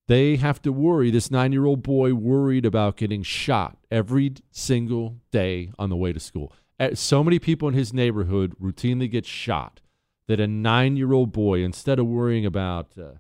They 0.07 0.37
have 0.37 0.63
to 0.63 0.71
worry. 0.71 1.11
This 1.11 1.33
nine 1.33 1.51
year 1.51 1.67
old 1.67 1.83
boy 1.83 2.15
worried 2.15 2.65
about 2.65 2.97
getting 2.97 3.25
shot 3.25 3.77
every 3.91 4.35
single 4.53 5.17
day 5.33 5.73
on 5.81 5.91
the 5.91 5.97
way 5.97 6.13
to 6.13 6.21
school. 6.21 6.53
Eh, 6.79 6.95
so 6.95 7.25
many 7.25 7.41
people 7.41 7.67
in 7.67 7.75
his 7.75 7.93
neighborhood 7.93 8.55
routinely 8.63 9.11
get 9.11 9.27
shot 9.27 9.81
that 10.29 10.39
a 10.39 10.47
nine 10.47 10.97
year 10.97 11.13
old 11.13 11.33
boy, 11.33 11.59
instead 11.59 11.99
of 11.99 12.07
worrying 12.07 12.47
about 12.47 12.93
uh, 12.97 13.15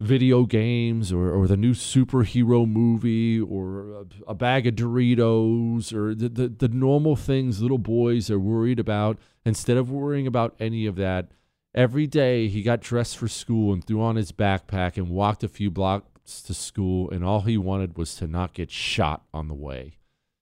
video 0.00 0.44
games 0.44 1.12
or, 1.12 1.32
or 1.32 1.48
the 1.48 1.56
new 1.56 1.74
superhero 1.74 2.64
movie 2.64 3.40
or 3.40 3.90
a, 3.90 4.04
a 4.28 4.34
bag 4.34 4.68
of 4.68 4.76
Doritos 4.76 5.92
or 5.92 6.14
the, 6.14 6.28
the, 6.28 6.48
the 6.48 6.68
normal 6.68 7.16
things 7.16 7.60
little 7.60 7.76
boys 7.76 8.30
are 8.30 8.38
worried 8.38 8.78
about, 8.78 9.18
instead 9.44 9.76
of 9.76 9.90
worrying 9.90 10.28
about 10.28 10.54
any 10.60 10.86
of 10.86 10.94
that, 10.94 11.32
Every 11.78 12.08
day 12.08 12.48
he 12.48 12.62
got 12.62 12.80
dressed 12.80 13.16
for 13.16 13.28
school 13.28 13.72
and 13.72 13.84
threw 13.84 14.02
on 14.02 14.16
his 14.16 14.32
backpack 14.32 14.96
and 14.96 15.08
walked 15.08 15.44
a 15.44 15.48
few 15.48 15.70
blocks 15.70 16.42
to 16.42 16.52
school, 16.52 17.08
and 17.08 17.24
all 17.24 17.42
he 17.42 17.56
wanted 17.56 17.96
was 17.96 18.16
to 18.16 18.26
not 18.26 18.52
get 18.52 18.68
shot 18.68 19.22
on 19.32 19.46
the 19.46 19.54
way. 19.54 19.98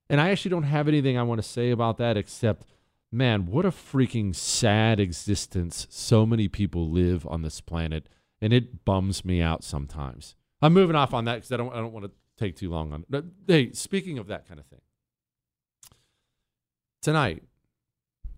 And 0.09 0.18
I 0.18 0.30
actually 0.30 0.53
don't 0.53 0.62
have 0.62 0.89
anything 0.89 1.18
I 1.18 1.24
want 1.24 1.43
to 1.43 1.47
say 1.47 1.70
about 1.70 1.99
that 1.99 2.16
except, 2.16 2.64
man, 3.12 3.45
what 3.45 3.66
a 3.66 3.70
freaking 3.70 4.34
sad 4.34 4.99
existence 4.99 5.87
so 5.91 6.24
many 6.24 6.49
people 6.49 6.89
live 6.89 7.26
on 7.26 7.43
this 7.43 7.61
planet, 7.61 8.09
and 8.41 8.55
it 8.55 8.87
bums 8.87 9.22
me 9.22 9.43
out 9.43 9.62
sometimes. 9.62 10.37
I'm 10.62 10.72
moving 10.72 10.97
off 10.97 11.12
on 11.12 11.26
that 11.26 11.34
because 11.34 11.53
I 11.53 11.59
don't, 11.59 11.74
I 11.74 11.76
don't 11.76 11.93
want 11.93 12.07
to 12.07 12.12
take 12.39 12.57
too 12.57 12.70
long 12.70 12.95
on 12.95 13.05
it. 13.12 13.24
Hey, 13.47 13.72
speaking 13.72 14.16
of 14.16 14.28
that 14.28 14.49
kind 14.49 14.59
of 14.59 14.64
thing, 14.64 14.80
tonight, 17.03 17.43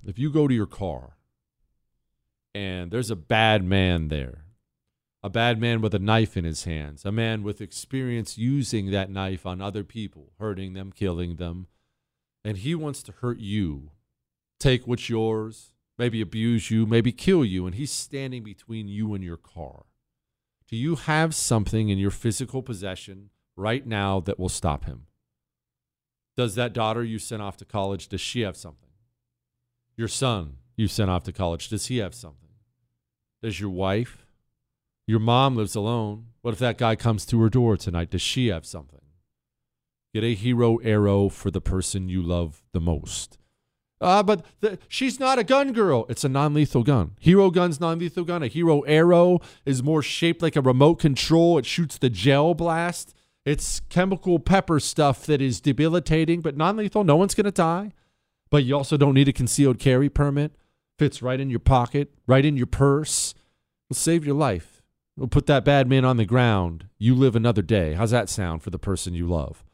if 0.05 0.19
you 0.19 0.33
go 0.33 0.49
to 0.49 0.55
your 0.55 0.67
car 0.67 1.13
and 2.59 2.91
there's 2.91 3.11
a 3.11 3.15
bad 3.15 3.63
man 3.63 4.09
there. 4.09 4.43
A 5.23 5.31
bad 5.31 5.61
man 5.61 5.81
with 5.81 5.95
a 5.95 6.01
knife 6.01 6.37
in 6.37 6.45
his 6.45 6.65
hands, 6.65 7.05
a 7.05 7.13
man 7.13 7.45
with 7.45 7.61
experience 7.61 8.37
using 8.37 8.91
that 8.91 9.11
knife 9.11 9.47
on 9.47 9.61
other 9.61 9.85
people, 9.85 10.33
hurting 10.41 10.73
them, 10.73 10.91
killing 10.91 11.37
them. 11.37 11.69
And 12.45 12.59
he 12.59 12.75
wants 12.75 13.01
to 13.05 13.13
hurt 13.13 13.39
you, 13.39 13.93
take 14.59 14.89
what's 14.89 15.09
yours, 15.09 15.71
maybe 15.99 16.21
abuse 16.21 16.69
you, 16.69 16.85
maybe 16.85 17.13
kill 17.13 17.45
you, 17.45 17.65
and 17.65 17.77
he's 17.77 17.93
standing 17.93 18.43
between 18.43 18.89
you 18.89 19.15
and 19.15 19.23
your 19.23 19.37
car. 19.37 19.85
Do 20.69 20.75
you 20.75 20.97
have 20.97 21.37
something 21.37 21.91
in 21.91 21.99
your 21.99 22.11
physical 22.11 22.63
possession 22.63 23.31
right 23.55 23.87
now 23.87 24.19
that 24.21 24.39
will 24.39 24.49
stop 24.49 24.85
him? 24.85 25.07
Does 26.37 26.57
that 26.57 26.73
daughter 26.73 27.05
you 27.05 27.21
sent 27.21 27.41
off 27.41 27.57
to 27.59 27.65
college, 27.65 28.09
does 28.09 28.21
she 28.21 28.41
have 28.41 28.57
something? 28.57 28.91
Your 29.97 30.09
son 30.09 30.57
you 30.77 30.89
sent 30.89 31.09
off 31.09 31.23
to 31.25 31.33
college, 31.33 31.69
does 31.69 31.87
he 31.87 31.99
have 31.99 32.17
something? 32.17 32.48
Does 33.43 33.61
your 33.61 33.71
wife? 33.71 34.27
Your 35.07 35.21
mom 35.21 35.57
lives 35.57 35.75
alone. 35.75 36.27
What 36.43 36.55
if 36.55 36.59
that 36.61 36.79
guy 36.79 36.97
comes 36.97 37.25
to 37.27 37.41
her 37.41 37.49
door 37.49 37.77
tonight? 37.77 38.11
Does 38.11 38.23
she 38.23 38.49
have 38.49 38.67
something? 38.67 39.01
Get 40.13 40.25
a 40.25 40.35
hero 40.35 40.79
arrow 40.79 41.29
for 41.29 41.51
the 41.51 41.61
person 41.61 42.09
you 42.09 42.23
love 42.23 42.63
the 42.73 42.81
most. 42.81 43.39
Ah, 44.01 44.19
uh, 44.19 44.23
but 44.23 44.45
the, 44.61 44.79
she's 44.89 45.19
not 45.19 45.39
a 45.39 45.45
gun 45.45 45.73
girl. 45.73 46.07
It's 46.09 46.25
a 46.25 46.29
non 46.29 46.55
lethal 46.55 46.83
gun. 46.83 47.13
Hero 47.19 47.51
gun's 47.51 47.81
non 47.81 47.99
lethal 47.99 48.25
gun. 48.25 48.43
A 48.43 48.47
hero 48.47 48.81
arrow 48.83 49.41
is 49.65 49.83
more 49.83 50.03
shaped 50.03 50.41
like 50.41 50.57
a 50.57 50.61
remote 50.61 50.97
control. 50.97 51.59
It 51.59 51.67
shoots 51.67 51.99
the 51.99 52.11
gel 52.11 52.55
blast. 52.55 53.15
It's 53.45 53.81
chemical 53.89 54.39
pepper 54.39 54.79
stuff 54.79 55.27
that 55.27 55.41
is 55.41 55.61
debilitating, 55.61 56.43
but 56.43 56.57
non 56.57 56.77
lethal. 56.77 57.03
No 57.03 57.17
one's 57.17 57.35
going 57.35 57.47
to 57.47 57.51
die. 57.51 57.93
But 58.51 58.65
you 58.65 58.77
also 58.77 58.97
don't 58.97 59.15
need 59.15 59.29
a 59.29 59.33
concealed 59.33 59.79
carry 59.79 60.09
permit 60.09 60.53
fits 60.99 61.23
right 61.23 61.41
in 61.41 61.51
your 61.51 61.61
pocket, 61.61 62.13
right 62.27 62.45
in 62.45 62.57
your 62.57 62.67
purse. 62.67 63.35
Will 63.89 63.97
save 63.97 64.27
your 64.27 64.35
life. 64.35 64.83
We'll 65.17 65.29
put 65.29 65.47
that 65.47 65.65
bad 65.65 65.89
man 65.89 66.05
on 66.05 66.17
the 66.17 66.25
ground. 66.25 66.87
You 66.99 67.15
live 67.15 67.35
another 67.35 67.63
day. 67.63 67.95
How's 67.95 68.11
that 68.11 68.29
sound 68.29 68.63
for 68.63 68.71
the 68.71 68.79
person 68.79 69.15
you 69.15 69.27
love? 69.27 69.65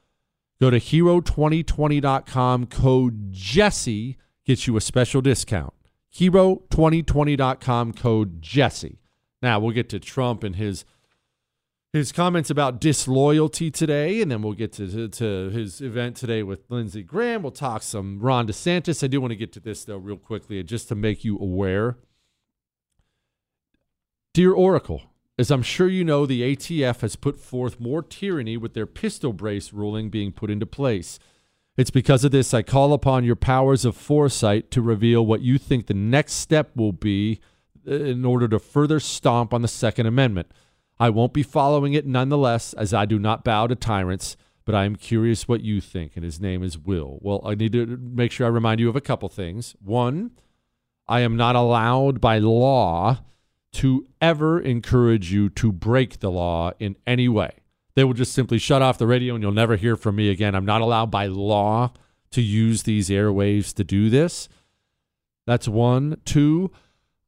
Go 0.60 0.70
to 0.70 0.78
hero2020.com. 0.78 2.66
Code 2.66 3.32
Jesse 3.32 4.16
gets 4.46 4.66
you 4.66 4.76
a 4.76 4.80
special 4.80 5.20
discount. 5.20 5.74
Hero2020.com. 6.14 7.92
Code 7.92 8.40
Jesse. 8.40 9.00
Now 9.42 9.58
we'll 9.58 9.72
get 9.72 9.88
to 9.90 9.98
Trump 9.98 10.44
and 10.44 10.56
his 10.56 10.84
his 11.94 12.10
comments 12.10 12.50
about 12.50 12.80
disloyalty 12.80 13.70
today, 13.70 14.20
and 14.20 14.28
then 14.28 14.42
we'll 14.42 14.52
get 14.52 14.72
to, 14.72 14.90
to, 14.90 15.08
to, 15.08 15.50
his 15.50 15.80
event 15.80 16.16
today 16.16 16.42
with 16.42 16.68
Lindsey 16.68 17.04
Graham. 17.04 17.44
We'll 17.44 17.52
talk 17.52 17.84
some 17.84 18.18
Ron 18.18 18.48
DeSantis. 18.48 19.04
I 19.04 19.06
do 19.06 19.20
want 19.20 19.30
to 19.30 19.36
get 19.36 19.52
to 19.52 19.60
this, 19.60 19.84
though, 19.84 19.98
real 19.98 20.16
quickly, 20.16 20.60
just 20.64 20.88
to 20.88 20.96
make 20.96 21.24
you 21.24 21.38
aware. 21.38 21.96
Dear 24.32 24.52
Oracle, 24.52 25.02
As 25.38 25.52
I'm 25.52 25.62
sure 25.62 25.86
you 25.86 26.04
know, 26.04 26.26
the 26.26 26.42
ATF 26.42 27.00
has 27.02 27.14
put 27.14 27.38
forth 27.38 27.78
more 27.78 28.02
tyranny 28.02 28.56
with 28.56 28.74
their 28.74 28.86
pistol 28.86 29.32
brace 29.32 29.72
ruling 29.72 30.10
being 30.10 30.32
put 30.32 30.50
into 30.50 30.66
place. 30.66 31.20
It's 31.76 31.90
because 31.90 32.24
of 32.24 32.32
this 32.32 32.52
I 32.52 32.62
call 32.62 32.92
upon 32.92 33.22
your 33.22 33.36
powers 33.36 33.84
of 33.84 33.96
foresight 33.96 34.72
to 34.72 34.82
reveal 34.82 35.24
what 35.24 35.42
you 35.42 35.58
think 35.58 35.86
the 35.86 35.94
next 35.94 36.34
step 36.34 36.72
will 36.74 36.92
be 36.92 37.38
uh, 37.86 37.94
in 37.94 38.24
order 38.24 38.48
to 38.48 38.58
further 38.58 38.98
stomp 38.98 39.54
on 39.54 39.62
the 39.62 39.68
Second 39.68 40.06
Amendment. 40.06 40.48
I 40.98 41.10
won't 41.10 41.32
be 41.32 41.42
following 41.42 41.92
it 41.92 42.06
nonetheless, 42.06 42.72
as 42.74 42.94
I 42.94 43.04
do 43.04 43.18
not 43.18 43.44
bow 43.44 43.66
to 43.66 43.74
tyrants, 43.74 44.36
but 44.64 44.74
I 44.74 44.84
am 44.84 44.96
curious 44.96 45.48
what 45.48 45.62
you 45.62 45.80
think. 45.80 46.12
And 46.14 46.24
his 46.24 46.40
name 46.40 46.62
is 46.62 46.78
Will. 46.78 47.18
Well, 47.20 47.42
I 47.44 47.54
need 47.54 47.72
to 47.72 47.86
make 47.86 48.32
sure 48.32 48.46
I 48.46 48.50
remind 48.50 48.80
you 48.80 48.88
of 48.88 48.96
a 48.96 49.00
couple 49.00 49.28
things. 49.28 49.74
One, 49.82 50.30
I 51.06 51.20
am 51.20 51.36
not 51.36 51.56
allowed 51.56 52.20
by 52.20 52.38
law 52.38 53.18
to 53.72 54.06
ever 54.20 54.60
encourage 54.60 55.32
you 55.32 55.50
to 55.50 55.72
break 55.72 56.20
the 56.20 56.30
law 56.30 56.72
in 56.78 56.96
any 57.06 57.28
way. 57.28 57.50
They 57.96 58.04
will 58.04 58.14
just 58.14 58.32
simply 58.32 58.58
shut 58.58 58.82
off 58.82 58.98
the 58.98 59.06
radio 59.06 59.34
and 59.34 59.42
you'll 59.42 59.52
never 59.52 59.76
hear 59.76 59.96
from 59.96 60.16
me 60.16 60.30
again. 60.30 60.54
I'm 60.54 60.64
not 60.64 60.80
allowed 60.80 61.10
by 61.10 61.26
law 61.26 61.92
to 62.30 62.40
use 62.40 62.84
these 62.84 63.08
airwaves 63.08 63.74
to 63.74 63.84
do 63.84 64.10
this. 64.10 64.48
That's 65.46 65.68
one. 65.68 66.20
Two, 66.24 66.70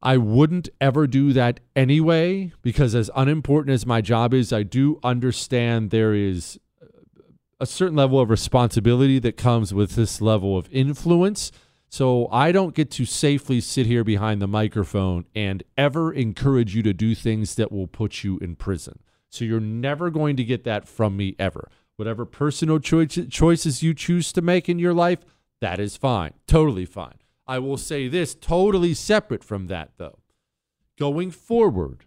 I 0.01 0.17
wouldn't 0.17 0.69
ever 0.79 1.07
do 1.07 1.33
that 1.33 1.59
anyway 1.75 2.51
because, 2.61 2.93
as 2.93 3.09
unimportant 3.15 3.73
as 3.73 3.85
my 3.85 4.01
job 4.01 4.33
is, 4.33 4.53
I 4.53 4.63
do 4.63 4.99
understand 5.03 5.89
there 5.89 6.13
is 6.13 6.59
a 7.59 7.65
certain 7.65 7.95
level 7.95 8.19
of 8.19 8.29
responsibility 8.29 9.17
that 9.19 9.37
comes 9.37 9.73
with 9.73 9.95
this 9.95 10.21
level 10.21 10.55
of 10.55 10.69
influence. 10.71 11.51
So 11.89 12.27
I 12.31 12.51
don't 12.51 12.75
get 12.75 12.91
to 12.91 13.05
safely 13.05 13.61
sit 13.61 13.87
here 13.87 14.03
behind 14.03 14.41
the 14.41 14.47
microphone 14.47 15.25
and 15.33 15.63
ever 15.77 16.13
encourage 16.13 16.75
you 16.75 16.83
to 16.83 16.93
do 16.93 17.15
things 17.15 17.55
that 17.55 17.71
will 17.71 17.87
put 17.87 18.23
you 18.23 18.37
in 18.39 18.55
prison. 18.55 18.99
So 19.29 19.45
you're 19.45 19.59
never 19.59 20.09
going 20.09 20.35
to 20.35 20.43
get 20.43 20.63
that 20.65 20.87
from 20.87 21.17
me 21.17 21.35
ever. 21.39 21.71
Whatever 21.95 22.25
personal 22.25 22.79
choices 22.79 23.81
you 23.81 23.93
choose 23.93 24.31
to 24.33 24.41
make 24.41 24.69
in 24.69 24.77
your 24.77 24.93
life, 24.93 25.19
that 25.61 25.79
is 25.79 25.97
fine. 25.97 26.33
Totally 26.45 26.85
fine. 26.85 27.15
I 27.47 27.59
will 27.59 27.77
say 27.77 28.07
this 28.07 28.35
totally 28.35 28.93
separate 28.93 29.43
from 29.43 29.67
that, 29.67 29.91
though. 29.97 30.19
Going 30.99 31.31
forward, 31.31 32.05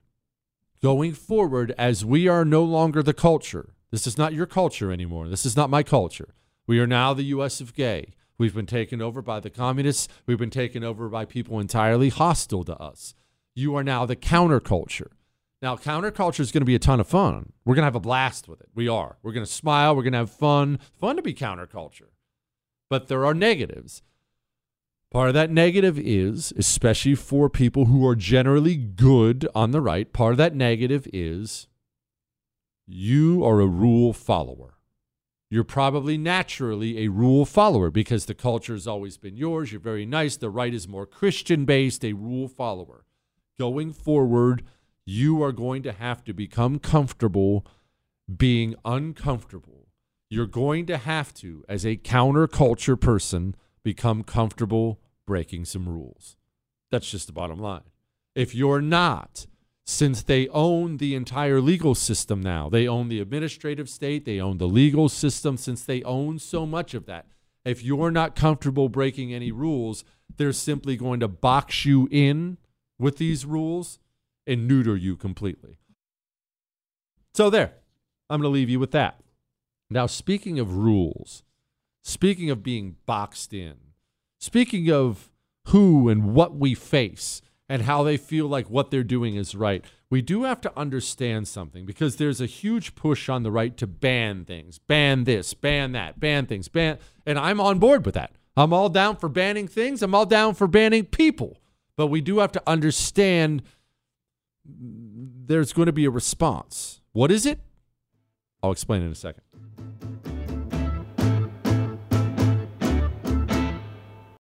going 0.83 1.13
forward, 1.13 1.75
as 1.79 2.05
we 2.05 2.29
are 2.29 2.45
no 2.45 2.63
longer 2.63 3.03
the 3.03 3.15
culture, 3.15 3.75
this 3.91 4.07
is 4.07 4.19
not 4.19 4.35
your 4.35 4.47
culture 4.47 4.93
anymore. 4.93 5.29
This 5.29 5.47
is 5.47 5.57
not 5.57 5.71
my 5.71 5.83
culture. 5.83 6.35
We 6.67 6.79
are 6.79 6.87
now 6.87 7.15
the 7.15 7.25
U.S. 7.25 7.61
of 7.61 7.75
gay. 7.75 8.15
We've 8.39 8.55
been 8.55 8.67
taken 8.67 9.03
over 9.03 9.21
by 9.23 9.41
the 9.41 9.51
communists. 9.51 10.09
We've 10.27 10.39
been 10.39 10.51
taken 10.51 10.85
over 10.85 11.09
by 11.09 11.25
people 11.25 11.59
entirely 11.61 12.09
hostile 12.09 12.65
to 12.65 12.77
us. 12.77 13.15
You 13.55 13.75
are 13.77 13.85
now 13.85 14.07
the 14.07 14.17
counterculture. 14.17 15.09
Now, 15.63 15.77
counterculture 15.77 16.41
is 16.41 16.53
going 16.53 16.63
to 16.63 16.67
be 16.67 16.75
a 16.75 16.79
ton 16.79 17.01
of 17.01 17.07
fun. 17.07 17.53
We're 17.65 17.75
going 17.75 17.83
to 17.83 17.89
have 17.89 17.95
a 17.95 18.01
blast 18.01 18.49
with 18.49 18.61
it. 18.63 18.71
We 18.75 18.89
are. 18.89 19.19
We're 19.23 19.33
going 19.33 19.45
to 19.45 19.53
smile. 19.53 19.95
We're 19.95 20.05
going 20.05 20.15
to 20.15 20.21
have 20.21 20.31
fun. 20.31 20.79
Fun 20.99 21.17
to 21.17 21.23
be 21.23 21.35
counterculture. 21.35 22.09
But 22.89 23.09
there 23.09 23.27
are 23.27 23.35
negatives. 23.35 24.03
Part 25.11 25.29
of 25.29 25.35
that 25.35 25.51
negative 25.51 25.99
is, 25.99 26.53
especially 26.57 27.17
for 27.17 27.51
people 27.51 27.87
who 27.87 28.07
are 28.07 28.15
generally 28.15 28.77
good 28.77 29.49
on 29.55 29.73
the 29.73 29.81
right, 29.81 30.13
part 30.13 30.33
of 30.33 30.39
that 30.39 30.55
negative 30.55 31.09
is 31.13 31.67
you 32.87 33.45
are 33.45 33.61
a 33.61 33.67
rule 33.67 34.13
follower 34.13 34.75
you're 35.53 35.65
probably 35.65 36.17
naturally 36.17 37.01
a 37.01 37.09
rule 37.09 37.45
follower 37.45 37.91
because 37.91 38.27
the 38.27 38.35
culture 38.35 38.75
has 38.75 38.87
always 38.87 39.17
been 39.17 39.37
yours. 39.37 39.73
You're 39.73 39.81
very 39.81 40.07
nice. 40.07 40.37
The 40.37 40.49
right 40.49 40.73
is 40.73 40.87
more 40.87 41.07
Christian 41.07 41.65
based, 41.65 42.05
a 42.05 42.13
rule 42.13 42.47
follower. 42.47 43.05
Going 43.59 43.93
forward, 43.93 44.63
you 45.05 45.43
are 45.43 45.51
going 45.51 45.83
to 45.83 45.93
have 45.93 46.23
to 46.25 46.33
become 46.33 46.79
comfortable 46.79 47.67
being 48.35 48.77
uncomfortable. 48.85 49.89
You're 50.29 50.47
going 50.47 50.87
to 50.87 50.99
have 50.99 51.35
to, 51.35 51.65
as 51.69 51.85
a 51.85 51.97
counterculture 51.97 52.99
person, 52.99 53.57
become 53.83 54.23
comfortable 54.23 55.01
breaking 55.27 55.65
some 55.65 55.89
rules. 55.89 56.37
That's 56.91 57.11
just 57.11 57.27
the 57.27 57.33
bottom 57.33 57.59
line. 57.59 57.83
If 58.35 58.55
you're 58.55 58.81
not, 58.81 59.47
since 59.91 60.23
they 60.23 60.47
own 60.49 60.99
the 60.99 61.17
entire 61.17 61.61
legal 61.61 61.97
system 61.97 62.41
now. 62.41 62.69
They 62.69 62.87
own 62.87 63.09
the 63.09 63.21
administrative 63.21 63.89
state, 63.89 64.25
they 64.25 64.41
own 64.41 64.59
the 64.59 64.69
legal 64.69 65.09
system, 65.09 65.57
since 65.57 65.83
they 65.83 66.03
own 66.05 66.39
so 66.39 66.65
much 66.65 66.95
of 66.95 67.07
that. 67.07 67.27
If 67.65 67.83
you're 67.83 68.13
not 68.13 68.37
comfortable 68.37 68.89
breaking 68.89 69.35
any 69.35 69.51
rules, 69.51 70.05
they're 70.37 70.53
simply 70.53 70.97
going 70.97 71.21
to 71.21 71.29
box 71.29 71.85
you 71.85 72.09
in 72.11 72.57
with 72.99 73.19
these 73.19 73.45
rules 73.45 73.99
and 74.47 74.69
neuter 74.69 74.97
you 74.97 75.17
completely. 75.17 75.79
So, 77.35 77.51
there, 77.51 77.73
I'm 78.29 78.41
going 78.41 78.51
to 78.51 78.55
leave 78.55 78.71
you 78.71 78.81
with 78.81 78.93
that. 78.93 79.21
Now, 79.91 80.07
speaking 80.07 80.59
of 80.61 80.77
rules, 80.77 81.43
speaking 82.03 82.51
of 82.51 82.63
being 82.63 82.97
boxed 83.07 83.53
in, 83.53 83.75
speaking 84.39 84.91
of 84.91 85.31
who 85.67 86.09
and 86.09 86.35
what 86.35 86.57
we 86.57 86.75
face, 86.75 87.43
and 87.69 87.83
how 87.83 88.03
they 88.03 88.17
feel 88.17 88.49
like 88.49 88.69
what 88.69 88.91
they're 88.91 89.05
doing 89.05 89.37
is 89.37 89.55
right. 89.55 89.85
We 90.11 90.23
do 90.23 90.43
have 90.43 90.61
to 90.63 90.77
understand 90.77 91.47
something 91.47 91.87
because 91.87 92.17
there's 92.17 92.41
a 92.41 92.47
huge 92.47 92.97
push 92.97 93.29
on 93.29 93.45
the 93.45 93.53
right 93.53 93.77
to 93.77 93.87
ban 93.87 94.45
things, 94.45 94.81
ban 94.81 95.23
this, 95.23 95.55
ban 95.55 95.93
that, 95.93 96.19
ban 96.19 96.47
things, 96.47 96.67
ban. 96.67 96.99
And 97.25 97.39
I'm 97.39 97.61
on 97.61 97.79
board 97.79 98.05
with 98.05 98.17
that. 98.17 98.33
I'm 98.57 98.73
all 98.73 98.89
down 98.89 99.17
for 99.17 99.29
banning 99.29 99.69
things. 99.69 100.03
I'm 100.03 100.17
all 100.17 100.27
down 100.27 100.55
for 100.55 100.67
banning 100.67 101.05
people. 101.05 101.61
But 101.97 102.09
we 102.09 102.21
do 102.21 102.41
have 102.41 102.51
to 102.53 102.63
understand 102.67 103.63
there's 104.65 105.73
going 105.73 105.87
to 105.87 105.93
be 105.93 106.07
a 106.07 106.11
response. 106.11 107.01
What 107.13 107.31
is 107.31 107.47
it? 107.47 107.61
I'll 108.65 108.73
explain 108.73 109.03
in 109.03 109.13
a 109.13 109.15
second. 109.15 109.45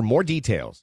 for 0.00 0.06
more 0.06 0.24
details. 0.24 0.82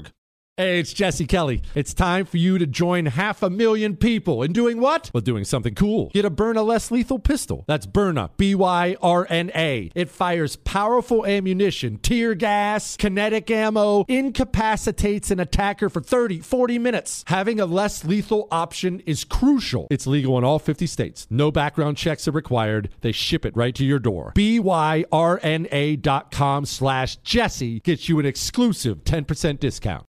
Hey, 0.61 0.79
it's 0.79 0.93
Jesse 0.93 1.25
Kelly. 1.25 1.63
It's 1.73 1.91
time 1.91 2.23
for 2.23 2.37
you 2.37 2.59
to 2.59 2.67
join 2.67 3.07
half 3.07 3.41
a 3.41 3.49
million 3.49 3.97
people 3.97 4.43
in 4.43 4.53
doing 4.53 4.79
what? 4.79 5.09
Well, 5.11 5.21
doing 5.21 5.43
something 5.43 5.73
cool. 5.73 6.11
Get 6.13 6.23
a 6.23 6.29
Byrna 6.29 6.63
less 6.63 6.91
lethal 6.91 7.17
pistol. 7.17 7.65
That's 7.65 7.87
Byrna, 7.87 8.29
B 8.37 8.53
Y 8.53 8.95
R 9.01 9.25
N 9.27 9.49
A. 9.55 9.89
It 9.95 10.11
fires 10.11 10.57
powerful 10.57 11.25
ammunition, 11.25 11.97
tear 11.97 12.35
gas, 12.35 12.95
kinetic 12.95 13.49
ammo, 13.49 14.05
incapacitates 14.07 15.31
an 15.31 15.39
attacker 15.39 15.89
for 15.89 15.99
30, 15.99 16.41
40 16.41 16.77
minutes. 16.77 17.23
Having 17.25 17.59
a 17.59 17.65
less 17.65 18.05
lethal 18.05 18.47
option 18.51 18.99
is 19.07 19.23
crucial. 19.23 19.87
It's 19.89 20.05
legal 20.05 20.37
in 20.37 20.43
all 20.43 20.59
50 20.59 20.85
states. 20.85 21.25
No 21.31 21.49
background 21.49 21.97
checks 21.97 22.27
are 22.27 22.31
required. 22.31 22.89
They 23.01 23.13
ship 23.13 23.47
it 23.47 23.57
right 23.57 23.73
to 23.73 23.83
your 23.83 23.97
door. 23.97 24.31
B 24.35 24.59
Y 24.59 25.05
R 25.11 25.39
N 25.41 25.67
A 25.71 25.95
dot 25.95 26.29
com 26.29 26.67
slash 26.67 27.15
Jesse 27.23 27.79
gets 27.79 28.07
you 28.07 28.19
an 28.19 28.27
exclusive 28.27 29.03
10% 29.05 29.59
discount. 29.59 30.05